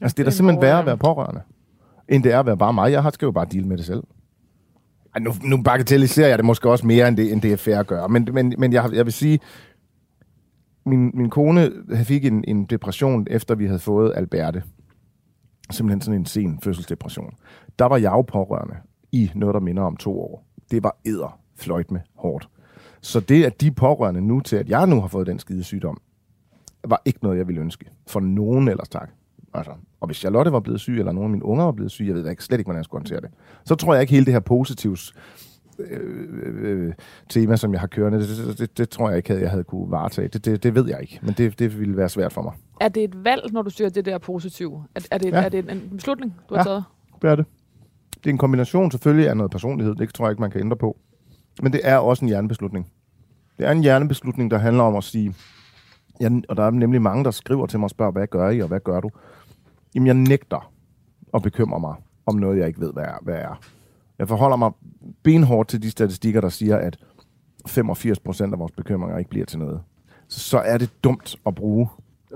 [0.00, 1.40] Altså det er da en simpelthen værre at være pårørende,
[2.08, 2.92] end det er at være bare mig.
[2.92, 4.02] Jeg har skal jo bare deal med det selv.
[5.14, 7.78] Ej, nu, nu bagatelliserer jeg det måske også mere, end det, end det er fair
[7.78, 8.08] at gøre.
[8.08, 9.40] Men, men, men jeg, jeg vil sige,
[10.86, 11.70] min, min kone
[12.04, 14.62] fik en, en depression, efter vi havde fået Alberte.
[15.70, 17.34] Simpelthen sådan en sen fødselsdepression.
[17.78, 18.74] Der var jeg jo pårørende
[19.12, 20.46] i noget, der minder om to år.
[20.70, 22.48] Det var æder fløjt med hårdt.
[23.00, 26.00] Så det, at de pårørende nu til, at jeg nu har fået den skide sygdom,
[26.84, 27.86] var ikke noget, jeg ville ønske.
[28.06, 29.10] For nogen ellers tak.
[29.54, 32.08] Altså, og hvis Charlotte var blevet syg, eller nogen af mine unger var blevet syge,
[32.08, 33.30] jeg ved ikke, slet ikke, hvordan jeg skulle håndtere det.
[33.64, 35.14] Så tror jeg ikke hele det her positivs
[35.78, 36.00] øh,
[36.42, 36.92] øh,
[37.28, 39.90] tema, som jeg har kørende, det, det, det, tror jeg ikke, at jeg havde kunne
[39.90, 40.28] varetage.
[40.28, 42.52] Det, det, det ved jeg ikke, men det, det ville være svært for mig.
[42.80, 44.82] Er det et valg, når du siger det der positiv?
[44.94, 45.38] Er, er, det, ja.
[45.38, 45.44] Ja.
[45.44, 46.64] er det en beslutning, du har Ja.
[46.64, 46.84] taget?
[47.22, 47.44] Det er det.
[48.14, 50.76] Det er en kombination selvfølgelig af noget personlighed, det tror jeg ikke, man kan ændre
[50.76, 50.96] på.
[51.62, 52.90] Men det er også en hjernebeslutning.
[53.58, 55.34] Det er en hjernebeslutning, der handler om at sige,
[56.20, 58.60] jeg, og der er nemlig mange, der skriver til mig og spørger, hvad gør I,
[58.60, 59.10] og hvad gør du?
[59.94, 60.72] Jamen, jeg nægter
[61.34, 61.94] at bekymre mig
[62.26, 63.18] om noget, jeg ikke ved, hvad er.
[63.22, 63.60] Hvad er.
[64.18, 64.72] Jeg forholder mig
[65.22, 66.96] benhårdt til de statistikker, der siger, at
[67.66, 69.80] 85 procent af vores bekymringer ikke bliver til noget.
[70.28, 71.88] Så, så er det dumt at bruge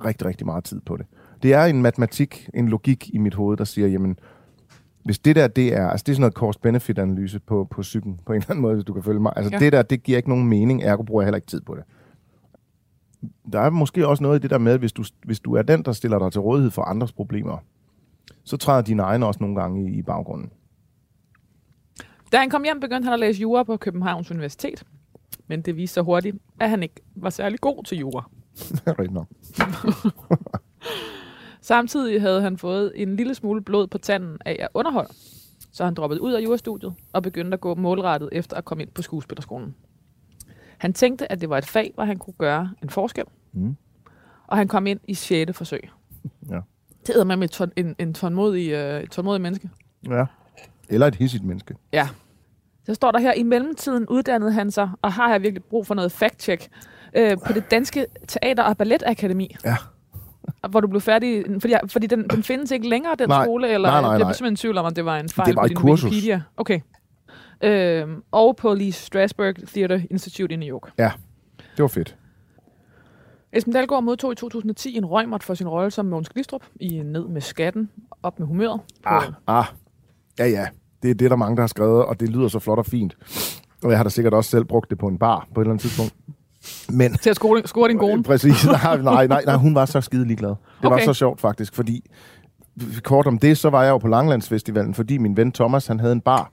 [0.04, 1.06] rigtig, rigtig meget tid på det.
[1.42, 4.18] Det er en matematik, en logik i mit hoved, der siger, jamen,
[5.04, 8.32] hvis det der, det er, altså det er sådan noget cost-benefit-analyse på, på psyken, på
[8.32, 9.32] en eller anden måde, hvis du kan følge mig.
[9.36, 9.58] Altså ja.
[9.58, 11.84] det der, det giver ikke nogen mening, ergo bruger jeg heller ikke tid på det.
[13.52, 15.62] Der er måske også noget i det der med, at hvis du, hvis du er
[15.62, 17.58] den, der stiller dig til rådighed for andres problemer,
[18.44, 20.50] så træder dine egne også nogle gange i, i baggrunden.
[22.32, 24.84] Da han kom hjem, begyndte han at læse jura på Københavns Universitet.
[25.46, 28.30] Men det viste sig hurtigt, at han ikke var særlig god til jura.
[28.72, 29.26] Det er rigtigt nok.
[31.60, 35.12] Samtidig havde han fået en lille smule blod på tanden af at underholde.
[35.72, 38.90] Så han droppede ud af jurastudiet og begyndte at gå målrettet efter at komme ind
[38.90, 39.74] på skuespillerskolen.
[40.78, 43.24] Han tænkte, at det var et fag, hvor han kunne gøre en forskel.
[43.52, 43.76] Mm.
[44.46, 45.56] Og han kom ind i 6.
[45.56, 45.90] forsøg.
[46.50, 46.54] Ja.
[47.00, 49.70] Det hedder man med ton, en, en tålmodig, øh, et tålmodig menneske.
[50.08, 50.24] Ja.
[50.88, 51.74] Eller et hissigt menneske.
[51.92, 52.08] Ja.
[52.86, 55.94] Så står der her, i mellemtiden uddannede han sig, og har jeg virkelig brug for
[55.94, 56.68] noget fact-check,
[57.14, 59.56] øh, på det Danske Teater- og Balletakademi.
[59.64, 59.76] Ja.
[60.70, 63.44] Hvor du blev færdig, fordi, fordi den, den findes ikke længere, den Nej.
[63.44, 64.26] skole, eller Nej, nej, jeg nej.
[64.28, 65.76] blev simpelthen i tvivl om, at det var en fejl Det var på et din
[65.76, 66.04] kursus.
[66.04, 66.42] Wikipedia.
[66.56, 66.80] Okay.
[67.62, 70.92] Øhm, og på Lee Strasberg Theatre Institute i New York.
[71.76, 72.16] Det var fedt.
[73.52, 77.28] Esben Dahlgaard modtog i 2010 en røgmert for sin rolle som Mogens Glistrup i Ned
[77.28, 77.90] med skatten,
[78.22, 78.80] op med humøret.
[79.04, 79.64] Ah, ah.
[80.38, 80.66] Ja, ja.
[81.02, 82.86] Det er det, der er mange, der har skrevet, og det lyder så flot og
[82.86, 83.16] fint.
[83.84, 85.72] Og jeg har da sikkert også selv brugt det på en bar på et eller
[85.72, 86.14] andet tidspunkt.
[86.88, 88.22] Men Til at score, score din kone.
[88.32, 88.66] Præcis.
[88.66, 90.50] Nej, nej, nej, nej, hun var så skide ligeglad.
[90.50, 90.90] Det okay.
[90.90, 92.10] var så sjovt faktisk, fordi
[93.02, 96.12] kort om det, så var jeg jo på Langlandsfestivalen, fordi min ven Thomas, han havde
[96.12, 96.50] en bar,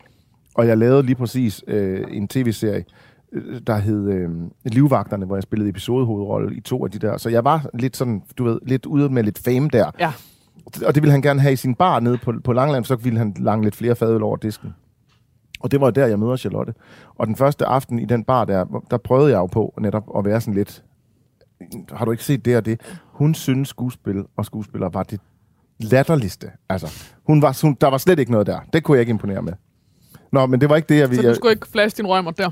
[0.55, 2.85] og jeg lavede lige præcis øh, en tv-serie,
[3.31, 4.29] øh, der hed øh,
[4.65, 7.17] Livvagterne, hvor jeg spillede episodehovedrolle i to af de der.
[7.17, 9.91] Så jeg var lidt sådan, du ved, lidt ude med lidt fame der.
[9.99, 10.13] Ja.
[10.85, 13.19] Og det ville han gerne have i sin bar nede på, på Langland, så ville
[13.19, 14.73] han lange lidt flere fadøl over disken.
[15.59, 16.73] Og det var der, jeg møder Charlotte.
[17.15, 20.25] Og den første aften i den bar der, der prøvede jeg jo på netop at
[20.25, 20.83] være sådan lidt,
[21.91, 22.81] har du ikke set det og det?
[23.11, 25.19] Hun synes skuespil og skuespillere var det
[25.79, 26.51] latterligste.
[26.69, 26.87] Altså,
[27.27, 28.59] hun var, hun, der var slet ikke noget der.
[28.73, 29.53] Det kunne jeg ikke imponere med.
[30.35, 31.29] Nå, men det var ikke det, jeg Så ville...
[31.29, 32.49] du skulle ikke flash din røgmert der.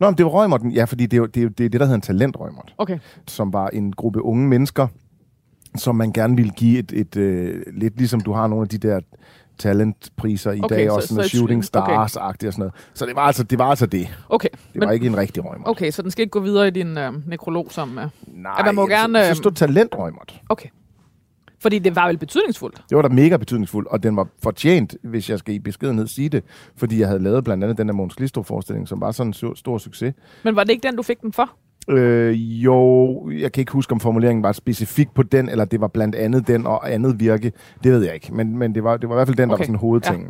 [0.00, 0.72] Nå, men det var Røgmerten.
[0.72, 2.98] Ja, fordi det er det, er det, er det der hedder en talentrøgmert Okay.
[3.28, 4.86] som var en gruppe unge mennesker,
[5.76, 8.78] som man gerne ville give et, et øh, lidt ligesom du har nogle af de
[8.78, 9.00] der
[9.58, 11.82] talentpriser i Okay, dag, så- også sådan så et shooting svin.
[11.82, 11.92] Okay.
[11.92, 12.72] stars-agtigt og sådan noget.
[12.94, 13.58] Så det var altså det.
[13.58, 14.08] Var altså det.
[14.28, 14.48] Okay.
[14.72, 15.68] det var ikke en rigtig røgmert.
[15.68, 17.98] Okay, så den skal ikke gå videre i din øh, nekrolog som...
[17.98, 20.40] Øh, Nej, Ja, man må gerne, Så, så øh, stod talentrøgmert.
[20.48, 20.68] okay.
[21.62, 22.82] Fordi det var vel betydningsfuldt.
[22.90, 26.28] Det var da mega betydningsfuldt, og den var fortjent, hvis jeg skal i beskedenhed sige
[26.28, 26.44] det,
[26.76, 29.78] fordi jeg havde lavet blandt andet den der Måns Glistrup-forestilling, som var sådan en stor,
[29.78, 30.14] succes.
[30.44, 31.50] Men var det ikke den, du fik den for?
[31.88, 32.34] Øh,
[32.64, 36.14] jo, jeg kan ikke huske, om formuleringen var specifik på den, eller det var blandt
[36.14, 37.52] andet den og andet virke.
[37.84, 39.54] Det ved jeg ikke, men, men det, var, det var i hvert fald den, der
[39.54, 39.62] Okay.
[39.62, 40.28] var sådan hovedtingen.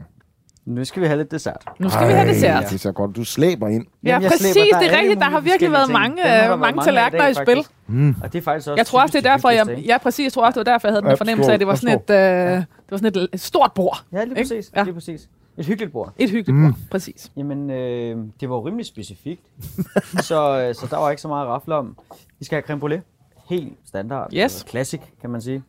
[0.64, 1.64] Nu skal vi have lidt dessert.
[1.78, 2.64] Nu skal vi have dessert.
[2.64, 3.16] Det er så godt.
[3.16, 3.86] Du slæber ind.
[4.04, 4.52] Ja, Jamen, jeg præcis.
[4.52, 5.20] slæber- det er rigtigt.
[5.20, 6.24] Der har virkelig været mange, ting.
[6.26, 7.66] Dem har øh, været mange mange i tallerkener i spil.
[7.86, 8.14] Mm.
[8.22, 9.78] Og det er faktisk også Jeg tror også, det er derfor, jeg...
[9.86, 10.24] Ja, præcis.
[10.24, 11.94] Jeg tror også, det var derfor, jeg havde den fornemmelse af, at det var sådan
[11.98, 14.04] et, øh, det var sådan et, stort bord.
[14.12, 14.70] Ja, lige præcis.
[14.76, 14.82] Ja.
[14.82, 15.28] Lige præcis.
[15.58, 16.12] Et hyggeligt bord.
[16.18, 16.72] Et hyggeligt Mm.
[16.72, 16.78] bord.
[16.90, 17.30] Præcis.
[17.36, 19.42] Jamen, øh, det var jo rimelig specifikt.
[20.28, 21.96] så, øh, så der var ikke så meget at rafle om.
[22.38, 23.02] Vi skal have creme brulee.
[23.48, 24.30] Helt standard.
[24.34, 24.64] Yes.
[24.68, 25.62] Classic, kan man sige.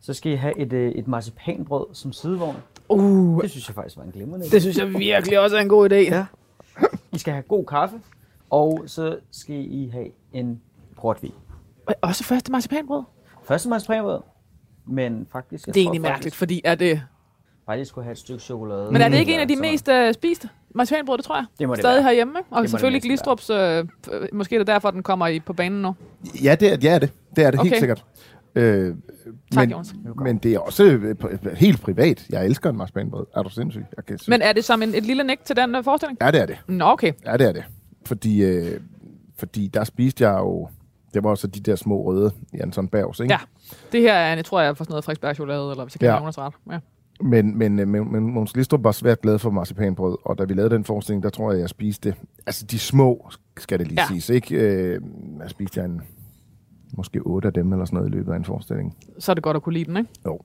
[0.00, 2.56] Så skal I have et, øh, et marcipanbrød som sidevogn.
[2.88, 4.50] Uh, Det synes jeg faktisk var en glimrende idé.
[4.50, 5.94] det synes jeg virkelig også er en god idé.
[5.94, 6.26] Ja.
[7.12, 7.96] I skal have god kaffe.
[8.50, 10.60] Og så skal I have en
[11.00, 11.32] portvin.
[11.86, 13.02] Og Også første marcipanbrød.
[13.44, 14.20] Første marcipanbrød.
[14.86, 15.66] Men faktisk...
[15.66, 17.02] Det er egentlig faktisk, mærkeligt, fordi er det...
[17.66, 18.92] Bare lige skulle have et stykke chokolade.
[18.92, 21.44] Men er det ikke en af de mest øh, spiste marcipanbrød, det tror jeg?
[21.58, 22.02] Det må det Stadig være.
[22.02, 22.48] herhjemme, ikke?
[22.52, 23.84] Og det selvfølgelig Glistrups, øh,
[24.32, 25.94] måske er det derfor, den kommer i, på banen nu.
[26.42, 27.12] Ja, det er ja, det.
[27.36, 27.68] Det er det Okay.
[27.70, 28.04] helt sikkert.
[28.54, 28.94] Øh,
[29.54, 29.76] Tak, men,
[30.24, 31.16] men det er også øh,
[31.56, 32.26] helt privat.
[32.30, 33.26] Jeg elsker en marcipanbrød.
[33.36, 33.84] Er du sindssyg?
[33.96, 36.18] Jeg kan Men er det som en, et lille næk til den øh, forestilling?
[36.20, 36.56] Ja, det er det.
[36.66, 37.12] Nå, okay.
[37.24, 37.64] Ja, det er det.
[38.06, 38.80] Fordi, øh,
[39.36, 40.68] fordi der spiste jeg jo...
[41.14, 43.32] Det var også de der små røde Jansson Bergs, ikke?
[43.32, 43.38] Ja.
[43.92, 46.08] Det her er, jeg tror jeg, er for sådan noget Frederiksberg-chokolade, eller hvis jeg kan
[46.08, 46.18] Ja.
[46.18, 46.54] Jonas ret.
[46.70, 46.78] Ja.
[47.20, 50.54] Men, men, øh, men, men Måns Glistrup var svært glad for marcipanbrød, og da vi
[50.54, 52.14] lavede den forestilling, der tror jeg, jeg spiste...
[52.46, 54.06] Altså, de små, skal det lige ja.
[54.08, 54.56] siges, ikke?
[54.56, 55.00] Øh,
[55.40, 56.00] jeg spiste jeg en,
[56.96, 58.96] måske otte af dem, eller sådan noget, i løbet af en forestilling.
[59.18, 60.10] Så er det godt at kunne lide den, ikke?
[60.26, 60.38] Jo.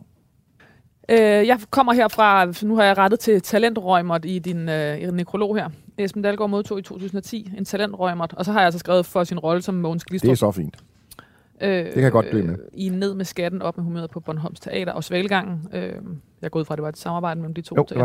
[1.10, 5.56] Øh, jeg kommer herfra, nu har jeg rettet til talentrøgmert i din øh, i nekrolog
[5.56, 5.70] her.
[5.98, 9.40] Esben Dahlgaard modtog i 2010 en talentrøgmert, og så har jeg altså skrevet for sin
[9.40, 10.32] rolle som Mogens Det Glistrup.
[10.32, 10.78] er så fint.
[11.62, 12.56] Øh, kan jeg godt dø med.
[12.74, 15.68] I Ned med skatten, op med humøret på Bornholms Teater og Svalgangen.
[15.74, 15.92] Øh, jeg
[16.42, 17.98] er gået fra, at det var et samarbejde mellem de to Jo, det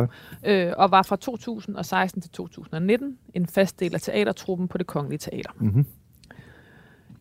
[0.45, 0.69] teater.
[0.69, 5.19] Øh, og var fra 2016 til 2019 en fast del af teatertruppen på det Kongelige
[5.19, 5.51] Teater.
[5.59, 5.87] Mm-hmm.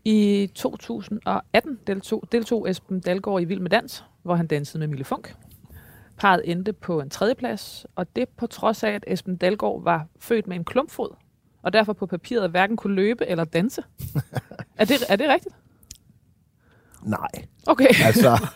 [0.06, 5.06] I 2018 deltog, deltog Esben Dalgaard i Vild med Dans, hvor han dansede med Mille
[5.06, 5.36] Funk.
[6.18, 10.48] Parret endte på en tredjeplads, og det på trods af, at Esben Dalgaard var født
[10.48, 11.10] med en klumpfod,
[11.62, 13.84] og derfor på papiret hverken kunne løbe eller danse.
[14.80, 15.56] er, det, er det rigtigt?
[17.06, 17.46] Nej.
[17.68, 17.88] Okay.
[18.06, 18.48] Altså,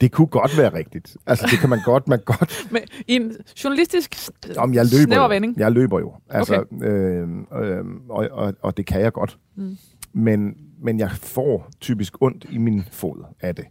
[0.00, 1.16] det kunne godt være rigtigt.
[1.26, 2.66] Altså, det kan man godt, man godt...
[2.72, 4.16] Men i en journalistisk
[4.56, 5.58] Om jeg løber snæver vending.
[5.58, 6.14] Jeg løber jo.
[6.30, 6.86] Altså, okay.
[6.86, 7.28] øh,
[7.62, 9.38] øh, og, og, og det kan jeg godt.
[9.54, 9.76] Mm.
[10.12, 13.64] Men, men jeg får typisk ondt i min fod af det.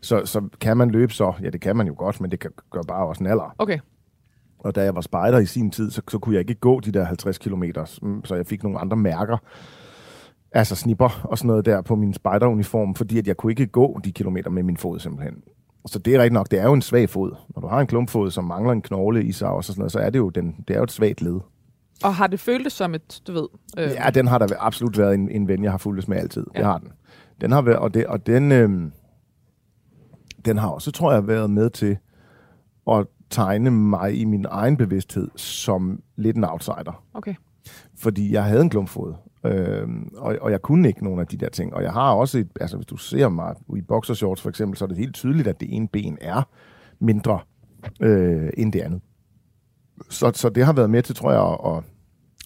[0.00, 1.32] Så, så kan man løbe så?
[1.42, 3.54] Ja, det kan man jo godt, men det kan gøre bare også en alder.
[3.58, 3.78] Okay.
[4.58, 6.92] Og da jeg var spejder i sin tid, så, så kunne jeg ikke gå de
[6.92, 7.64] der 50 km,
[8.24, 9.36] så jeg fik nogle andre mærker.
[10.52, 14.00] Altså snipper og sådan noget der på min spejderuniform, fordi at jeg kunne ikke gå
[14.04, 15.42] de kilometer med min fod simpelthen.
[15.86, 17.32] Så det er rigtigt nok, det er jo en svag fod.
[17.54, 19.92] Når du har en klumpfod, som mangler en knogle i sig, og så, sådan noget,
[19.92, 21.40] så er det jo, den, det er jo et svagt led.
[22.04, 23.48] Og har det føltes som et, du ved...
[23.78, 23.90] Øh...
[23.90, 26.46] Ja, den har der absolut været en, en ven, jeg har fulgt med altid.
[26.54, 26.58] Ja.
[26.58, 26.92] Det har den.
[27.40, 28.90] Den har været, og, det, og den, øh,
[30.44, 31.98] den har også, tror jeg, været med til
[32.90, 37.04] at tegne mig i min egen bevidsthed som lidt en outsider.
[37.14, 37.34] Okay.
[37.98, 41.48] Fordi jeg havde en klumpfod, øh, og, og jeg kunne ikke nogen af de der
[41.48, 41.74] ting.
[41.74, 44.84] Og jeg har også, et, altså hvis du ser mig i boxershorts for eksempel, så
[44.84, 46.42] er det helt tydeligt, at det ene ben er
[47.00, 47.40] mindre
[48.00, 49.00] øh, end det andet.
[50.10, 51.84] Så, så det har været med til, tror jeg, at, at,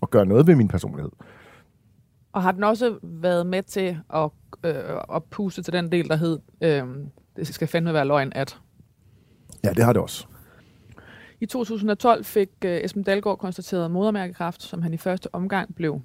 [0.02, 1.10] at gøre noget ved min personlighed.
[2.32, 4.30] Og har den også været med til at,
[4.64, 6.82] øh, at puste til den del, der hed, øh,
[7.36, 8.58] det skal fandme være løgn, at...
[9.64, 10.26] Ja, det har det også.
[11.40, 16.00] I 2012 fik uh, Esben Dalgaard konstateret modermærkekræft, som han i første omgang blev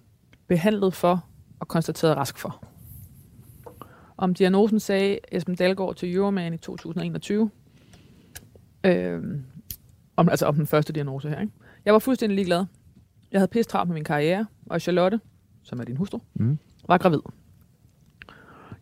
[0.48, 1.26] behandlet for
[1.60, 2.64] og konstateret rask for.
[4.18, 7.52] Om diagnosen sagde Esben Dalgaard til Euroman i 2021.
[8.84, 9.24] Øh,
[10.18, 11.41] om, altså om den første diagnose her.
[11.41, 11.53] Ikke?
[11.86, 12.65] Jeg var fuldstændig ligeglad.
[13.32, 15.20] Jeg havde pisse med min karriere, og Charlotte,
[15.63, 16.59] som er din hustru, mm.
[16.88, 17.20] var gravid.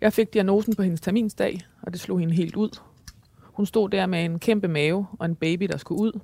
[0.02, 2.80] Jeg fik diagnosen på hendes terminsdag, og det slog hende helt ud.
[3.42, 6.20] Hun stod der med en kæmpe mave og en baby, der skulle ud,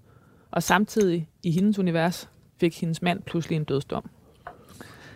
[0.51, 4.09] og samtidig i hendes univers fik hendes mand pludselig en dødsdom.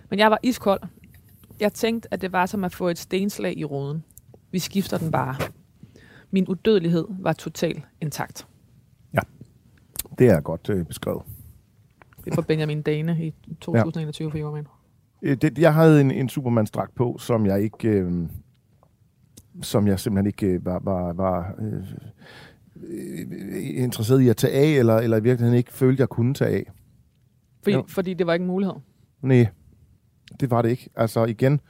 [0.10, 0.82] Men jeg var iskold.
[1.60, 4.04] Jeg tænkte, at det var som at få et stenslag i roden.
[4.52, 5.36] Vi skifter den bare.
[6.32, 8.48] Min udødelighed var totalt intakt.
[10.20, 11.22] Det er godt øh, beskrevet.
[12.26, 14.34] Det er for Benjamin Dane i 2021 ja.
[14.34, 14.68] for Jorgen.
[15.22, 17.88] Øh, det, jeg havde en, en Superman-strakt på, som jeg ikke...
[17.88, 18.30] Øh,
[19.62, 21.84] som jeg simpelthen ikke øh, var, var, var øh,
[23.84, 26.72] interesseret i at tage af, eller, eller i virkeligheden ikke følte, jeg kunne tage af.
[27.64, 28.76] Fordi, fordi det var ikke en mulighed?
[29.22, 29.48] Nej,
[30.40, 30.90] det var det ikke.
[30.96, 31.62] Altså igen,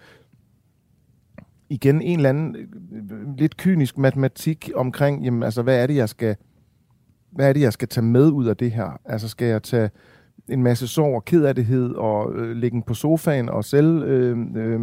[1.69, 6.09] igen en eller anden øh, lidt kynisk matematik omkring, jamen altså, hvad er det, jeg
[6.09, 6.35] skal,
[7.35, 8.99] hvad er det, jeg skal tage med ud af det her?
[9.05, 9.89] Altså, skal jeg tage
[10.49, 14.79] en masse sorg og kederlighed og øh, ligge på sofaen og selv, øh, øh,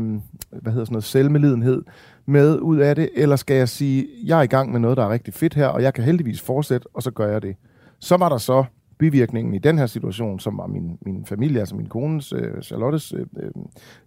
[0.50, 1.82] hvad hedder sådan noget, selvmelidenhed
[2.26, 5.04] med ud af det, eller skal jeg sige, jeg er i gang med noget, der
[5.04, 7.56] er rigtig fedt her, og jeg kan heldigvis fortsætte, og så gør jeg det.
[7.98, 8.64] Så var der så
[8.98, 13.12] bivirkningen i den her situation, som var min, min familie, altså min kones, øh, Charlottes
[13.12, 13.50] øh, øh,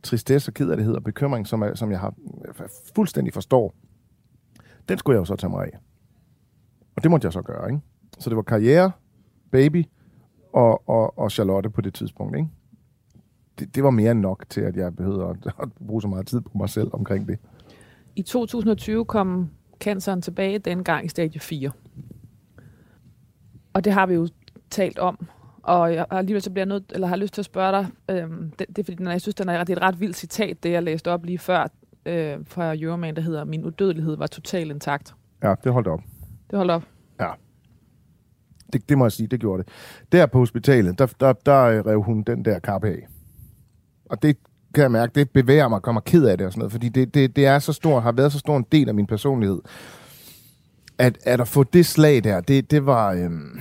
[0.03, 2.13] tristesse og kederlighed og bekymring, som, er, som jeg har
[2.47, 2.53] øh,
[2.95, 3.73] fuldstændig forstår,
[4.89, 5.79] den skulle jeg jo så tage mig af.
[6.95, 7.81] Og det måtte jeg så gøre, ikke?
[8.19, 8.91] Så det var karriere,
[9.51, 9.85] baby
[10.53, 12.49] og, og, og Charlotte på det tidspunkt, ikke?
[13.59, 16.27] Det, det var mere end nok til, at jeg behøvede at, at bruge så meget
[16.27, 17.39] tid på mig selv omkring det.
[18.15, 19.49] I 2020 kom
[19.79, 21.71] canceren tilbage, dengang i stadie 4.
[23.73, 24.27] Og det har vi jo
[24.69, 25.27] talt om.
[25.63, 28.67] Og jeg alligevel så bliver nødt, eller har lyst til at spørge dig, øhm, det,
[28.67, 30.83] det er fordi, jeg synes, det er, det er et ret vildt citat, det jeg
[30.83, 31.67] læste op lige før
[32.05, 35.15] øh, fra Euroman, der hedder, min udødelighed var totalt intakt.
[35.43, 35.99] Ja, det holdt op.
[36.49, 36.83] Det holdt op?
[37.19, 37.29] Ja.
[38.75, 39.71] Det, det må jeg sige, det gjorde det.
[40.11, 43.07] Der på hospitalet, der, der, der rev hun den der kappe af.
[44.09, 44.37] Og det
[44.73, 47.13] kan jeg mærke, det bevæger mig, kommer ked af det og sådan noget, fordi det,
[47.13, 49.61] det, det er så stor, har været så stor en del af min personlighed,
[50.97, 53.59] at, at at få det slag der, det, det var, øhm,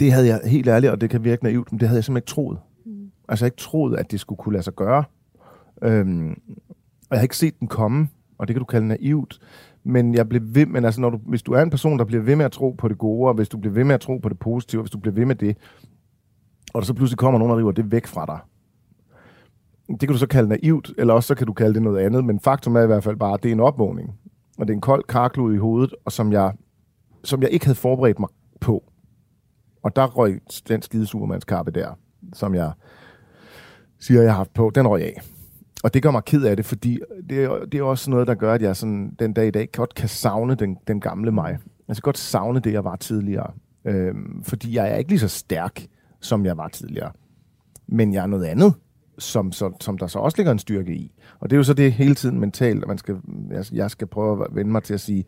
[0.00, 2.22] det havde jeg helt ærligt, og det kan virke naivt, men det havde jeg simpelthen
[2.22, 2.58] ikke troet.
[2.86, 3.10] Mm.
[3.28, 5.04] Altså jeg ikke troet, at det skulle kunne lade sig gøre.
[5.82, 6.30] Øhm,
[7.10, 8.08] og jeg har ikke set den komme,
[8.38, 9.38] og det kan du kalde naivt,
[9.84, 12.22] men jeg blev ved, men altså når du, hvis du er en person, der bliver
[12.22, 14.18] ved med at tro på det gode, og hvis du bliver ved med at tro
[14.18, 15.56] på det positive, og hvis du bliver ved med det,
[16.74, 18.38] og der så pludselig kommer nogen, der river det væk fra dig,
[19.88, 22.24] det kan du så kalde naivt, eller også så kan du kalde det noget andet,
[22.24, 24.14] men faktum er i hvert fald bare, at det er en opvågning.
[24.58, 26.52] Og det er en kold karklud i hovedet, og som jeg,
[27.24, 28.28] som jeg ikke havde forberedt mig
[28.60, 28.84] på.
[29.82, 31.98] Og der røg den skide supermandskappe der,
[32.32, 32.72] som jeg
[34.00, 35.20] siger, jeg har haft på, den røg af.
[35.82, 36.98] Og det gør mig ked af det, fordi
[37.30, 39.68] det er, det er også noget, der gør, at jeg sådan, den dag i dag
[39.72, 41.58] godt kan savne den, den gamle mig.
[41.88, 43.52] Jeg kan godt savne det, jeg var tidligere.
[43.84, 45.86] Øhm, fordi jeg er ikke lige så stærk,
[46.20, 47.12] som jeg var tidligere.
[47.86, 48.74] Men jeg er noget andet
[49.18, 51.12] som, som, som der så også ligger en styrke i.
[51.40, 53.16] Og det er jo så det hele tiden mentalt, at man skal,
[53.50, 55.24] jeg, jeg skal prøve at vende mig til at sige,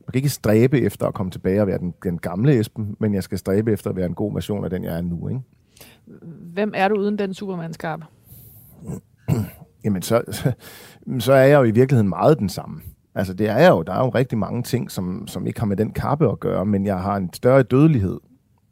[0.00, 3.14] man kan ikke stræbe efter at komme tilbage og være den, den gamle Esben, men
[3.14, 5.28] jeg skal stræbe efter at være en god version af den, jeg er nu.
[5.28, 5.40] Ikke?
[6.52, 8.00] Hvem er du uden den supermandskab?
[9.84, 10.22] Jamen, så,
[11.26, 12.80] så er jeg jo i virkeligheden meget den samme.
[13.14, 13.82] Altså, det er jeg jo.
[13.82, 16.66] Der er jo rigtig mange ting, som, som ikke har med den kappe at gøre,
[16.66, 18.18] men jeg har en større dødelighed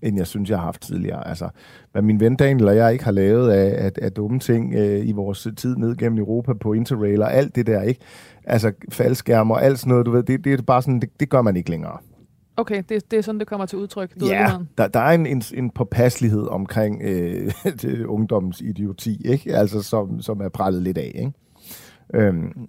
[0.05, 1.29] end jeg synes, jeg har haft tidligere.
[1.29, 1.49] Altså,
[1.93, 5.09] hvad min ven Daniel og jeg ikke har lavet af, af, af dumme ting øh,
[5.09, 8.01] i vores tid ned gennem Europa på Interrail og alt det der, ikke?
[8.45, 11.29] Altså, faldskærm og alt sådan noget, du ved, det, det er bare sådan, det, det
[11.29, 11.99] gør man ikke længere.
[12.57, 14.13] Okay, det, det er sådan, det kommer til udtryk.
[14.23, 17.53] Ja, der, der er en, en, en påpasselighed omkring øh,
[18.15, 19.57] ungdommens idioti, ikke?
[19.57, 21.33] Altså, som, som er prallet lidt af, ikke?
[22.15, 22.69] Øhm,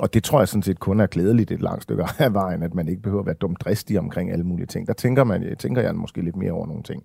[0.00, 2.74] og det tror jeg sådan set kun er glædeligt et langt stykke af vejen, at
[2.74, 4.86] man ikke behøver at være dumt dristig omkring alle mulige ting.
[4.86, 7.02] Der tænker, man, jeg tænker jeg måske lidt mere over nogle ting.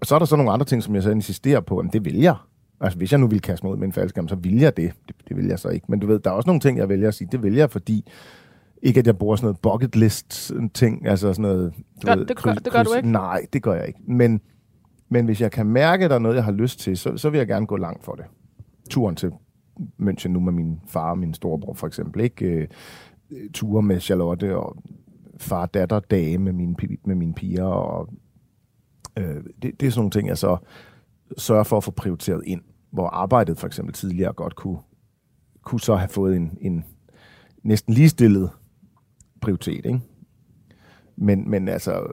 [0.00, 2.04] Og så er der så nogle andre ting, som jeg så insisterer på, at det
[2.04, 2.34] vil jeg.
[2.80, 4.92] Altså, hvis jeg nu vil kaste mig ud med en faldskærm, så vil jeg det.
[5.08, 5.16] det.
[5.28, 5.86] Det vil jeg så ikke.
[5.88, 7.70] Men du ved, der er også nogle ting, jeg vælger at sige, det vil jeg,
[7.70, 8.04] fordi
[8.84, 11.74] ikke at jeg bruger sådan noget bucket list ting, altså sådan noget...
[12.02, 13.10] Du gør, ved, det, kryds, det gør du ikke?
[13.10, 14.00] Nej, det gør jeg ikke.
[14.06, 14.40] Men,
[15.08, 17.30] men hvis jeg kan mærke, at der er noget, jeg har lyst til, så, så
[17.30, 18.24] vil jeg gerne gå langt for det.
[18.90, 19.32] Turen til
[20.00, 22.46] München nu med min far og min storebror for eksempel, ikke?
[22.46, 22.68] Øh,
[23.54, 24.76] ture med Charlotte og
[25.38, 28.08] far, datter, dage med mine, med mine piger, og
[29.18, 30.56] øh, det, det er sådan nogle ting, jeg så
[31.38, 32.60] sørger for at få prioriteret ind,
[32.90, 34.78] hvor arbejdet for eksempel tidligere godt kunne,
[35.62, 36.84] kunne så have fået en, en
[37.62, 38.50] næsten ligestillet
[39.44, 40.00] prioritet, ikke?
[41.16, 42.06] Men, men altså,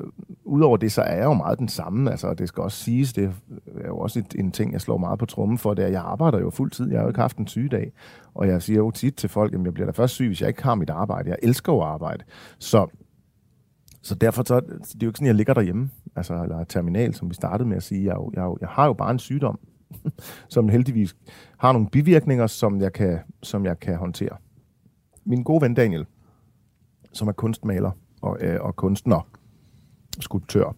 [0.43, 2.11] udover det, så er jeg jo meget den samme.
[2.11, 3.33] Altså, det skal også siges, det
[3.81, 5.93] er jo også et, en ting, jeg slår meget på trummen for, det er, at
[5.93, 6.89] jeg arbejder jo fuldtid.
[6.89, 7.91] Jeg har jo ikke haft en sygedag.
[8.33, 10.47] Og jeg siger jo tit til folk, at jeg bliver da først syg, hvis jeg
[10.47, 11.29] ikke har mit arbejde.
[11.29, 12.23] Jeg elsker jo arbejde.
[12.59, 12.87] Så,
[14.01, 17.29] så derfor så, det er jo ikke sådan, jeg ligger derhjemme, altså, eller terminal, som
[17.29, 18.05] vi startede med at sige.
[18.05, 19.59] Jeg, jeg, jeg har jo bare en sygdom,
[20.49, 21.15] som heldigvis
[21.57, 24.37] har nogle bivirkninger, som jeg kan, som jeg kan håndtere.
[25.25, 26.05] Min gode ven Daniel,
[27.13, 27.91] som er kunstmaler,
[28.21, 29.27] og, øh, og kunstner,
[30.19, 30.75] skulptør.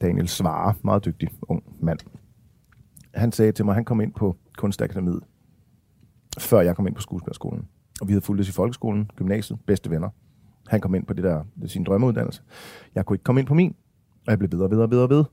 [0.00, 1.98] Daniel Svare, meget dygtig ung mand.
[3.14, 5.20] Han sagde til mig, at han kom ind på Kunstakademiet,
[6.38, 7.68] før jeg kom ind på skuespillerskolen.
[8.00, 10.08] Og vi havde fulgt i folkeskolen, gymnasiet, bedste venner.
[10.68, 12.42] Han kom ind på det der, det sin drømmeuddannelse.
[12.94, 13.74] Jeg kunne ikke komme ind på min,
[14.26, 15.24] og jeg blev videre, videre, videre, ved.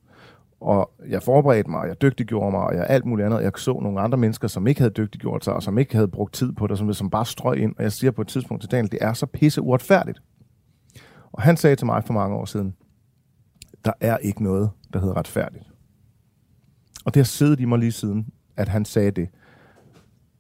[0.63, 3.41] Og jeg forberedte mig, og jeg dygtiggjorde mig, og jeg alt muligt andet.
[3.41, 6.33] Jeg så nogle andre mennesker, som ikke havde dygtiggjort sig, og som ikke havde brugt
[6.33, 7.75] tid på det, som, som bare strøg ind.
[7.77, 10.21] Og jeg siger på et tidspunkt til Daniel, det er så pisse uretfærdigt.
[11.31, 12.75] Og han sagde til mig for mange år siden,
[13.85, 15.65] der er ikke noget, der hedder retfærdigt.
[17.05, 19.29] Og det har siddet i mig lige siden, at han sagde det.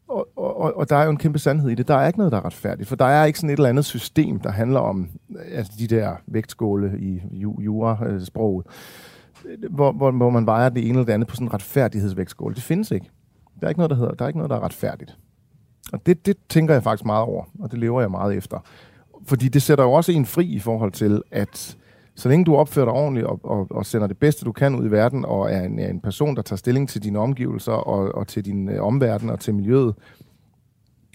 [0.07, 1.87] Og, og, og der er jo en kæmpe sandhed i det.
[1.87, 3.85] Der er ikke noget, der er retfærdigt, for der er ikke sådan et eller andet
[3.85, 5.09] system, der handler om
[5.51, 7.21] altså de der vægtskåle i
[7.59, 8.65] jura-sproget,
[9.69, 12.55] hvor, hvor, hvor man vejer det ene eller det andet på sådan en retfærdighedsvægtskål.
[12.55, 13.09] Det findes ikke.
[13.59, 15.17] Der er ikke noget, der, hedder, der er ikke noget, der er retfærdigt.
[15.93, 18.59] Og det, det tænker jeg faktisk meget over, og det lever jeg meget efter
[19.25, 21.77] fordi det sætter jo også en fri i forhold til, at
[22.15, 24.85] så længe du opfører dig ordentligt og, og, og sender det bedste, du kan ud
[24.85, 28.15] i verden, og er en, er en person, der tager stilling til dine omgivelser og,
[28.15, 29.95] og til din øh, omverden og til miljøet,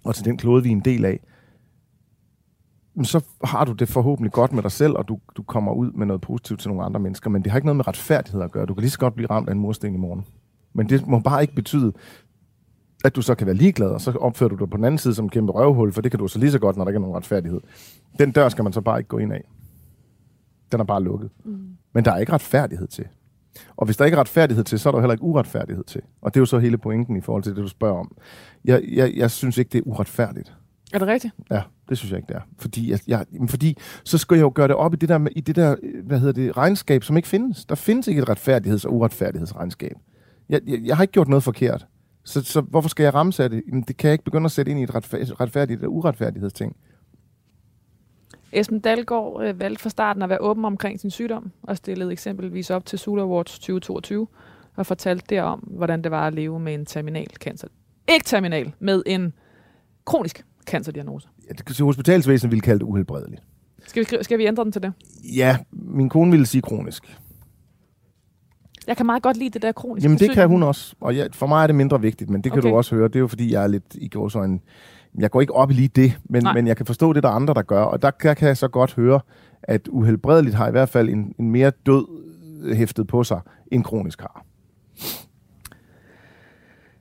[0.05, 1.21] og til den klode, vi er en del af,
[3.05, 6.07] så har du det forhåbentlig godt med dig selv, og du, du kommer ud med
[6.07, 7.31] noget positivt til nogle andre mennesker.
[7.31, 8.67] Men det har ikke noget med retfærdighed at gøre.
[8.67, 10.25] Du kan lige så godt blive ramt af en mursten i morgen.
[10.73, 11.93] Men det må bare ikke betyde,
[13.05, 15.15] at du så kan være ligeglad, og så opfører du dig på den anden side
[15.15, 16.97] som en kæmpe røvhul, for det kan du så lige så godt, når der ikke
[16.97, 17.61] er nogen retfærdighed.
[18.19, 19.45] Den dør skal man så bare ikke gå ind af.
[20.73, 21.31] Den er bare lukket.
[21.45, 21.77] Mm.
[21.93, 23.05] Men der er ikke retfærdighed til.
[23.77, 26.01] Og hvis der ikke er retfærdighed til, så er der heller ikke uretfærdighed til.
[26.23, 28.17] Og det er jo så hele pointen i forhold til det, du spørger om.
[28.65, 30.57] Jeg, jeg, jeg synes ikke, det er uretfærdigt.
[30.93, 31.35] Er det rigtigt?
[31.51, 32.41] Ja, det synes jeg ikke, det er.
[32.59, 35.41] Fordi, jeg, jeg, fordi så skal jeg jo gøre det op i det der, i
[35.41, 37.65] det der hvad hedder det, regnskab, som ikke findes.
[37.65, 39.97] Der findes ikke et retfærdigheds- og uretfærdighedsregnskab.
[40.49, 41.87] Jeg, jeg, jeg har ikke gjort noget forkert.
[42.25, 43.65] Så, så hvorfor skal jeg ramsætte det?
[43.69, 44.95] Jamen, det kan jeg ikke begynde at sætte ind i et
[45.41, 46.77] retfærdigt eller uretfærdighedsting.
[48.53, 52.71] Esben Dalgaard øh, valgte fra starten at være åben omkring sin sygdom, og stillede eksempelvis
[52.71, 54.29] op til Sula Awards 2022,
[54.77, 57.69] og fortalte derom, hvordan det var at leve med en terminal cancer.
[58.09, 59.33] Ikke terminal, med en
[60.05, 61.29] kronisk cancerdiagnose.
[61.49, 63.43] Ja, det, hospitalsvæsenet ville kalde det uhelbredeligt.
[63.87, 64.93] Skal vi, skal vi ændre den til det?
[65.37, 67.19] Ja, min kone ville sige kronisk.
[68.87, 71.27] Jeg kan meget godt lide det der kroniske Jamen det kan hun også, og ja,
[71.33, 72.71] for mig er det mindre vigtigt, men det kan okay.
[72.71, 73.09] du også høre.
[73.09, 74.61] Det er jo fordi, jeg er lidt i går så en...
[75.19, 77.33] Jeg går ikke op i lige det, men, men jeg kan forstå det, der er
[77.33, 77.83] andre, der gør.
[77.83, 79.21] Og der, der kan jeg så godt høre,
[79.63, 82.07] at uhelbredeligt har i hvert fald en, en mere død
[82.75, 83.41] hæftet på sig,
[83.73, 84.45] end kronisk har.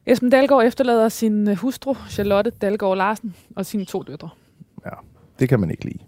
[0.07, 4.29] Esben Dalgaard efterlader sin øh, hustru, Charlotte Dalgaard Larsen, og sine to døtre.
[4.85, 4.91] Ja,
[5.39, 5.99] det kan man ikke lide.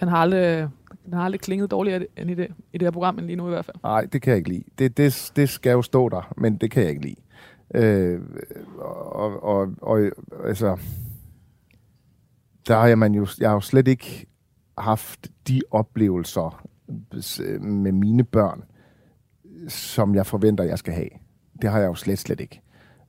[0.00, 0.68] Den har aldrig
[1.04, 3.46] den har aldrig klinget dårligere end i det, i det her program, end lige nu
[3.46, 3.76] i hvert fald.
[3.82, 4.64] Nej, det kan jeg ikke lide.
[4.78, 7.20] Det, det, det skal jo stå der, men det kan jeg ikke lide.
[7.74, 8.20] Øh,
[8.78, 10.10] og, og, og
[10.44, 10.78] altså,
[12.68, 14.26] der har jeg, man jo, jeg har jo slet ikke
[14.78, 16.66] haft de oplevelser
[17.60, 18.64] med mine børn,
[19.68, 21.10] som jeg forventer, jeg skal have.
[21.62, 22.60] Det har jeg jo slet, slet ikke.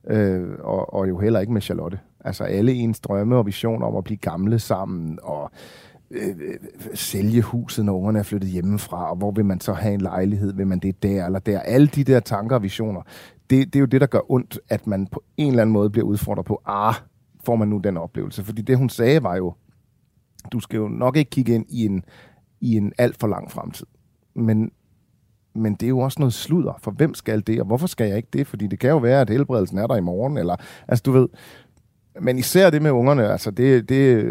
[0.06, 1.98] Øh, og, og jo heller ikke med Charlotte.
[2.24, 5.50] Altså alle ens drømme og visioner om at blive gamle sammen, og
[6.10, 6.56] øh, øh,
[6.94, 10.52] sælge huset, når ungerne er flyttet hjemmefra, og hvor vil man så have en lejlighed,
[10.52, 11.60] vil man det der eller der.
[11.60, 13.02] Alle de der tanker og visioner,
[13.50, 15.90] det, det er jo det, der gør ondt, at man på en eller anden måde
[15.90, 16.94] bliver udfordret på, ah,
[17.44, 18.44] får man nu den oplevelse?
[18.44, 19.54] Fordi det, hun sagde, var jo,
[20.52, 22.04] du skal jo nok ikke kigge ind i en,
[22.60, 23.86] i en alt for lang fremtid.
[24.34, 24.70] Men,
[25.54, 28.16] men det er jo også noget sludder, for hvem skal det, og hvorfor skal jeg
[28.16, 28.46] ikke det?
[28.46, 30.56] Fordi det kan jo være, at helbredelsen er der i morgen, eller,
[30.88, 31.28] altså du ved,
[32.20, 34.24] men især det med ungerne, altså det, det,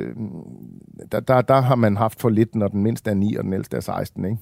[1.11, 3.53] der, der, der har man haft for lidt, når den mindste er 9 og den
[3.53, 4.37] ældste er 16, ikke?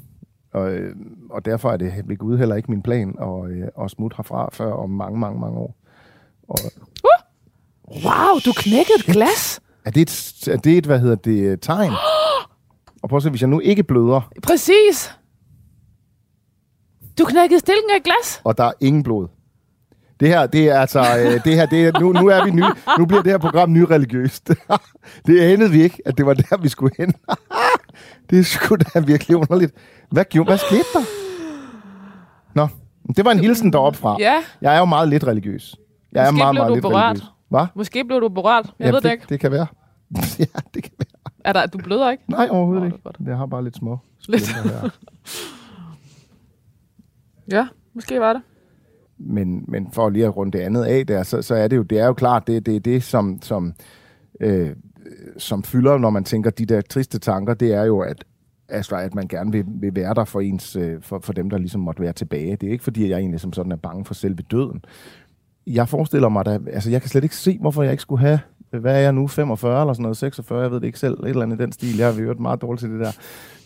[0.53, 0.95] Og, øh,
[1.29, 4.49] og derfor er det ved Gud heller ikke min plan at, øh, at smutte herfra
[4.53, 5.75] før om mange, mange, mange år.
[6.49, 6.59] Og,
[7.91, 9.59] Wow, du knækkede et glas.
[9.85, 11.91] er, det et, er det et, hvad hedder det, tegn?
[13.03, 15.11] Og prøv at se, hvis jeg nu ikke bløder, Præcis.
[17.19, 18.41] Du knækkede stilken af et glas.
[18.43, 19.27] og der er ingen blod.
[20.19, 22.63] Det her, det er altså, øh, det her, det er, nu, nu er vi ny,
[22.97, 24.47] nu bliver det her program nyreligiøst.
[25.27, 27.13] det anede vi ikke, at det var der, vi skulle hen.
[28.29, 29.73] det er sgu da virkelig underligt.
[30.11, 31.01] Hvad, gjorde, hvad skete der?
[32.55, 32.67] Nå,
[33.15, 34.15] det var en hilsen deroppe fra.
[34.19, 35.75] Ja, Jeg er jo meget lidt religiøs.
[36.11, 37.05] Jeg er Måske meget, blev meget du lidt berørt.
[37.09, 37.29] religiøs.
[37.49, 37.65] Hvad?
[37.75, 38.73] måske blev du berørt.
[38.79, 39.25] Jeg ved det ikke.
[39.29, 39.67] Det kan være.
[40.39, 41.31] ja, det kan være.
[41.45, 42.23] Er der, du bløder ikke?
[42.27, 42.99] Nej, overhovedet Nå, ikke.
[43.05, 43.11] er.
[43.29, 44.55] Jeg har bare lidt små Lidt.
[47.51, 48.41] Ja, måske var det.
[49.17, 51.81] men, men for lige at runde det andet af der, så, så er det jo,
[51.83, 53.73] det er jo klart, det, det er det, som, som,
[54.41, 54.69] øh,
[55.37, 58.23] som fylder, når man tænker de der triste tanker, det er jo, at,
[58.69, 61.57] altså, at man gerne vil, vil være der for, ens, øh, for, for dem, der
[61.57, 62.55] ligesom måtte være tilbage.
[62.55, 64.85] Det er ikke fordi, jeg egentlig som sådan er bange for selve døden.
[65.67, 68.39] Jeg forestiller mig, at altså, jeg kan slet ikke se, hvorfor jeg ikke skulle have,
[68.69, 71.29] hvad er jeg nu, 45 eller sådan noget, 46, jeg ved det ikke selv, et
[71.29, 71.97] eller andet i den stil.
[71.97, 73.11] Jeg har hørt meget dårligt til det der.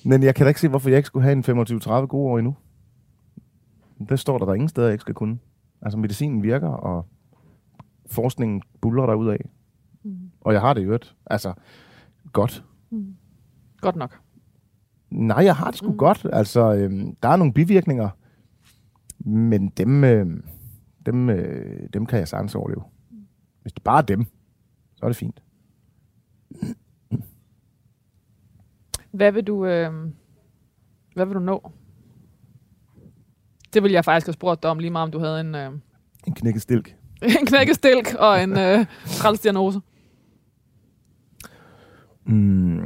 [0.03, 2.37] Men jeg kan da ikke se, hvorfor jeg ikke skulle have en 25-30 gode år
[2.37, 2.55] endnu.
[4.09, 5.39] Det står der, der er ingen steder, jeg ikke skal kunne.
[5.81, 7.05] Altså medicinen virker, og
[8.05, 9.49] forskningen buller der ud af.
[10.03, 10.31] Mm.
[10.41, 11.15] Og jeg har det i øvrigt.
[11.25, 11.53] Altså,
[12.33, 12.63] godt.
[13.81, 14.19] Godt nok.
[15.09, 15.91] Nej, jeg har det sgu Mm.
[15.93, 15.97] mm.
[15.97, 16.25] godt.
[16.33, 18.09] Altså, øhm, der er nogle bivirkninger,
[19.19, 20.27] men dem, øh,
[21.05, 22.83] dem, øh, dem kan jeg sagtens overleve.
[23.61, 24.25] Hvis det bare er dem,
[24.95, 25.43] så er det fint.
[29.11, 29.93] Hvad vil du, øh,
[31.13, 31.71] hvad vil du nå?
[33.73, 35.71] Det ville jeg faktisk have spurgt dig om lige meget, om du havde en, øh,
[36.27, 36.95] En knækket stilk.
[37.39, 39.79] en knækkestilk og en øh, træls diagnose.
[42.25, 42.79] Mm,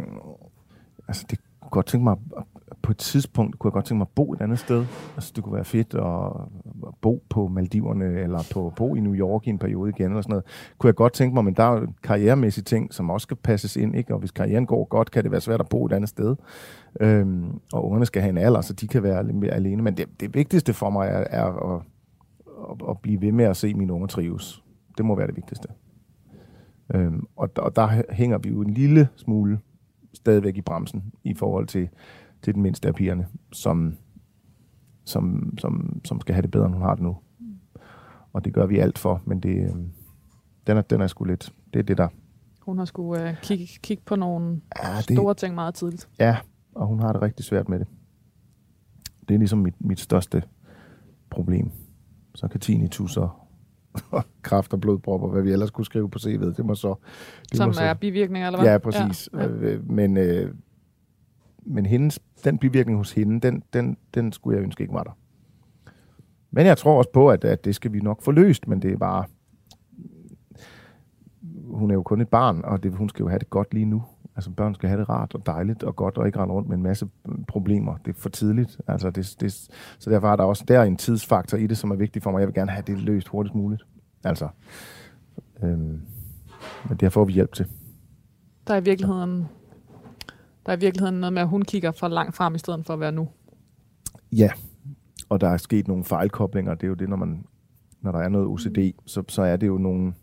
[1.07, 2.43] altså, det kunne godt tænke mig, at-
[2.87, 4.85] på et tidspunkt kunne jeg godt tænke mig at bo et andet sted.
[5.15, 9.47] Altså, det kunne være fedt at, bo på Maldiverne, eller på bo i New York
[9.47, 10.45] i en periode igen, eller sådan noget.
[10.77, 13.75] Kunne jeg godt tænke mig, men der er jo karrieremæssige ting, som også skal passes
[13.75, 14.13] ind, ikke?
[14.13, 16.35] Og hvis karrieren går godt, kan det være svært at bo et andet sted.
[16.99, 19.83] Øhm, og ungerne skal have en alder, så de kan være lidt alene.
[19.83, 21.81] Men det, det vigtigste for mig er, er at,
[22.71, 24.63] at, at blive ved med at se mine unger trives.
[24.97, 25.67] Det må være det vigtigste.
[26.93, 29.59] Øhm, og, og der hænger vi jo en lille smule
[30.13, 31.89] stadigvæk i bremsen i forhold til,
[32.41, 33.97] til den mindste af pigerne, som,
[35.05, 37.17] som, som, som skal have det bedre, end hun har det nu.
[38.33, 39.91] Og det gør vi alt for, men det, øhm,
[40.67, 41.53] den, er, den er sgu lidt...
[41.73, 42.07] Det er det, der...
[42.61, 45.17] Hun har skulle øh, kigge, kigge på nogle Ja, det...
[45.17, 46.09] store ting meget tidligt.
[46.19, 46.37] Ja,
[46.75, 47.87] og hun har det rigtig svært med det.
[49.27, 50.43] Det er ligesom mit, mit største
[51.29, 51.71] problem.
[52.35, 53.29] Så kan tinnitus og
[54.11, 56.53] og kræft og blodpropper, hvad vi ellers kunne skrive på CV'et.
[56.57, 56.95] Det må så...
[57.49, 58.71] Det Som må så, er bivirkninger, eller hvad?
[58.71, 59.29] Ja, præcis.
[59.33, 59.39] Ja.
[59.39, 59.47] Ja.
[59.47, 60.53] Øh, men øh,
[61.67, 65.17] men hendes, den bivirkning hos hende, den, den, den skulle jeg ønske ikke var der.
[66.51, 68.91] Men jeg tror også på, at, at det skal vi nok få løst, men det
[68.91, 69.25] er bare...
[71.67, 73.85] Hun er jo kun et barn, og det, hun skal jo have det godt lige
[73.85, 74.03] nu.
[74.35, 76.77] Altså børn skal have det rart og dejligt og godt, og ikke rende rundt med
[76.77, 77.07] en masse
[77.47, 77.97] problemer.
[77.97, 78.77] Det er for tidligt.
[78.87, 79.53] Altså, det, det,
[79.99, 82.39] så derfor er der også der en tidsfaktor i det, som er vigtig for mig.
[82.39, 83.83] Jeg vil gerne have det løst hurtigst muligt.
[84.23, 84.47] Altså,
[85.63, 86.01] øhm,
[86.89, 87.67] men det får vi hjælp til.
[88.67, 89.45] Der er i virkeligheden,
[90.67, 92.93] der er i virkeligheden noget med, at hun kigger for langt frem, i stedet for
[92.93, 93.29] at være nu.
[94.31, 94.49] Ja,
[95.29, 96.73] og der er sket nogle fejlkoblinger.
[96.75, 97.45] Det er jo det, når man
[98.01, 100.13] når der er noget OCD, så, så er det jo nogle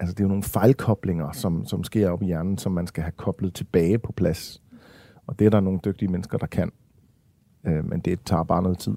[0.00, 3.02] altså det er jo nogle fejlkoblinger, som, som sker op i hjernen, som man skal
[3.02, 4.62] have koblet tilbage på plads.
[5.26, 6.72] Og det er der nogle dygtige mennesker, der kan.
[7.66, 8.96] Øh, men det tager bare noget tid.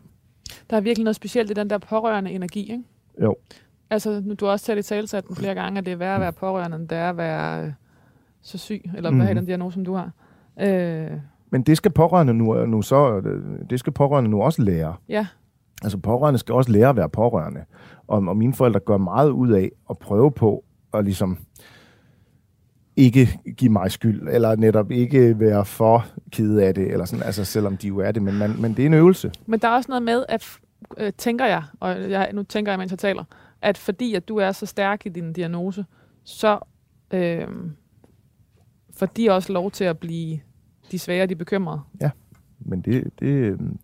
[0.69, 2.83] Der er virkelig noget specielt i den der pårørende energi, ikke?
[3.21, 3.35] Jo.
[3.89, 6.15] Altså, nu, du har også selv i talsat den flere gange, at det er værre
[6.15, 7.71] at være pårørende, end det er at være øh,
[8.45, 9.17] så syg, eller mm.
[9.17, 9.35] hvad Mhm.
[9.35, 10.11] den diagnose, som du har.
[10.61, 11.11] Øh,
[11.51, 13.21] Men det skal pårørende nu, nu så,
[13.69, 14.95] det skal pårørende nu også lære.
[15.09, 15.27] ja,
[15.83, 17.59] Altså pårørende skal også lære at være pårørende.
[18.07, 21.37] Og, og mine forældre gør meget ud af at prøve på at ligesom
[22.95, 27.45] ikke give mig skyld, eller netop ikke være for ked af det, eller sådan, altså
[27.45, 29.31] selvom de jo er det, men, man, men det er en øvelse.
[29.45, 30.59] men der er også noget med, at
[30.97, 33.23] øh, tænker jeg, og jeg, nu tænker jeg, mens jeg taler,
[33.61, 35.85] at fordi at du er så stærk i din diagnose,
[36.23, 36.59] så
[37.13, 37.47] øh,
[38.95, 40.39] får de også lov til at blive
[40.91, 41.81] de svære, de bekymrede.
[42.59, 43.79] Men det, det, øhm,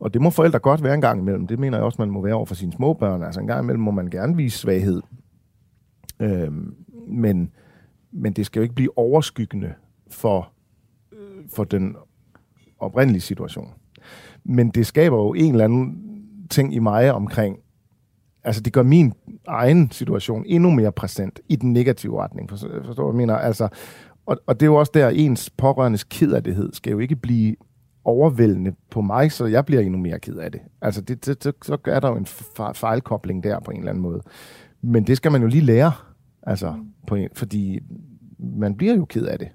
[0.00, 1.46] og det må forældre godt være en gang imellem.
[1.46, 3.22] Det mener jeg også, man må være over for sine små børn.
[3.22, 5.02] Altså en gang imellem må man gerne vise svaghed.
[6.20, 6.74] Øhm,
[7.08, 7.50] men,
[8.12, 9.74] men det skal jo ikke blive overskyggende
[10.10, 10.52] for,
[11.12, 11.96] øh, for den
[12.78, 13.68] oprindelige situation.
[14.44, 16.02] Men det skaber jo en eller anden
[16.50, 17.58] ting i mig omkring,
[18.44, 19.12] altså det gør min
[19.46, 22.50] egen situation endnu mere præsent i den negative retning.
[22.50, 23.36] Forstår, du, jeg mener?
[23.36, 23.68] Altså,
[24.30, 27.56] og, og det er jo også der, ens pårørendes kederlighed skal jo ikke blive
[28.04, 30.60] overvældende på mig, så jeg bliver endnu mere ked af det.
[30.80, 32.26] Altså, det, det, det, så er der jo en
[32.74, 34.22] fejlkobling der på en eller anden måde.
[34.82, 35.92] Men det skal man jo lige lære,
[36.42, 36.74] altså,
[37.06, 37.80] på en, fordi
[38.38, 39.48] man bliver jo ked af det.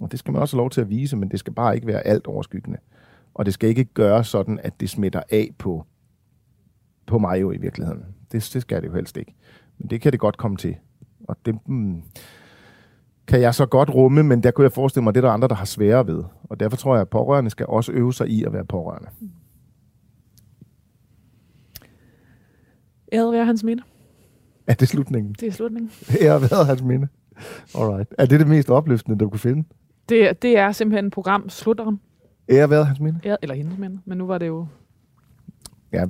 [0.00, 1.86] Og det skal man også have lov til at vise, men det skal bare ikke
[1.86, 2.78] være alt overskyggende.
[3.34, 5.86] Og det skal ikke gøre sådan, at det smitter af på,
[7.06, 8.04] på mig jo i virkeligheden.
[8.32, 9.34] Det, det skal det jo helst ikke.
[9.78, 10.76] Men det kan det godt komme til.
[11.28, 12.02] Og det hmm,
[13.26, 15.32] kan jeg så godt rumme, men der kunne jeg forestille mig, at det er der
[15.34, 16.24] andre, der har svære ved.
[16.42, 19.08] Og derfor tror jeg, at pårørende skal også øve sig i at være pårørende.
[23.12, 23.82] Æret være hans minde.
[24.66, 25.34] Er det slutningen?
[25.40, 25.90] Det er slutningen.
[26.22, 27.08] Æret være hans minde.
[27.74, 28.14] Alright.
[28.18, 29.64] Er det det mest opløftende, du kunne finde?
[30.08, 32.00] Det, det er simpelthen program slutteren.
[32.50, 33.20] Ære været hans minde?
[33.24, 34.66] Ære, eller hendes minde, men nu var det jo...
[35.92, 36.06] Ja,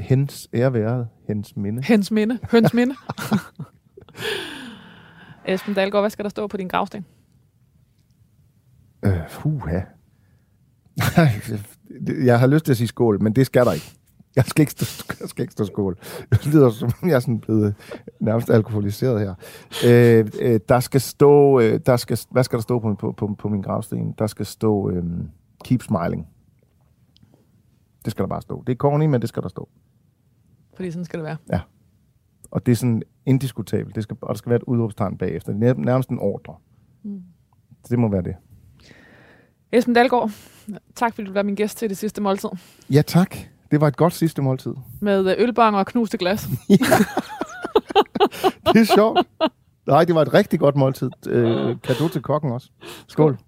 [0.00, 1.82] hens ære været hendes minde.
[1.82, 2.38] Hendes minde.
[2.50, 2.94] Høns minde.
[5.50, 7.06] Esben Dahlgaard, hvad skal der stå på din gravsten?
[9.04, 9.80] Øh, fuha.
[12.24, 13.92] jeg har lyst til at sige skål, men det skal der ikke.
[14.36, 15.98] Jeg skal ikke stå, jeg skal ikke stå skål.
[16.30, 17.74] Det lyder som om jeg er sådan blevet
[18.20, 19.34] nærmest alkoholiseret her.
[19.86, 23.34] Øh, øh, der skal stå, øh, der skal, hvad skal der stå på, på, på,
[23.38, 24.14] på min gravsten?
[24.18, 25.04] Der skal stå øh,
[25.64, 26.28] keep smiling.
[28.04, 28.62] Det skal der bare stå.
[28.66, 29.68] Det er corny, men det skal der stå.
[30.74, 31.36] Fordi sådan skal det være.
[31.52, 31.60] Ja.
[32.50, 33.94] Og det er sådan indiskutabelt.
[33.94, 35.52] Det skal, og der skal være et udråbstegn bagefter.
[35.52, 36.54] Det er nærmest en ordre.
[37.02, 37.22] Mm.
[37.88, 38.34] Det må være det.
[39.72, 40.30] Esben Dalgaard,
[40.94, 42.48] tak fordi du var min gæst til det sidste måltid.
[42.90, 43.36] Ja, tak.
[43.70, 44.74] Det var et godt sidste måltid.
[45.00, 46.48] Med øh, ølbanger og knuste glas.
[46.68, 46.74] ja.
[48.72, 49.18] det er sjovt.
[49.86, 51.10] Nej, det var et rigtig godt måltid.
[51.28, 52.70] Øh, du til kokken også.
[53.08, 53.38] Skål.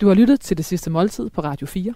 [0.00, 1.94] Du har lyttet til det sidste måltid på Radio 4.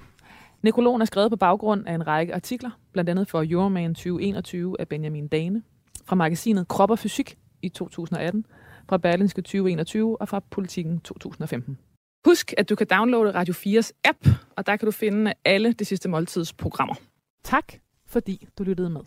[0.62, 4.88] Nekrologen er skrevet på baggrund af en række artikler, blandt andet for Euroman 2021 af
[4.88, 5.62] Benjamin Dane,
[6.04, 8.46] fra magasinet Krop og Fysik i 2018,
[8.88, 11.78] fra Berlinske 2021 og fra Politiken 2015.
[12.26, 15.84] Husk, at du kan downloade Radio 4's app, og der kan du finde alle de
[15.84, 16.94] sidste måltids programmer.
[17.44, 17.72] Tak,
[18.06, 19.00] fordi du lyttede med.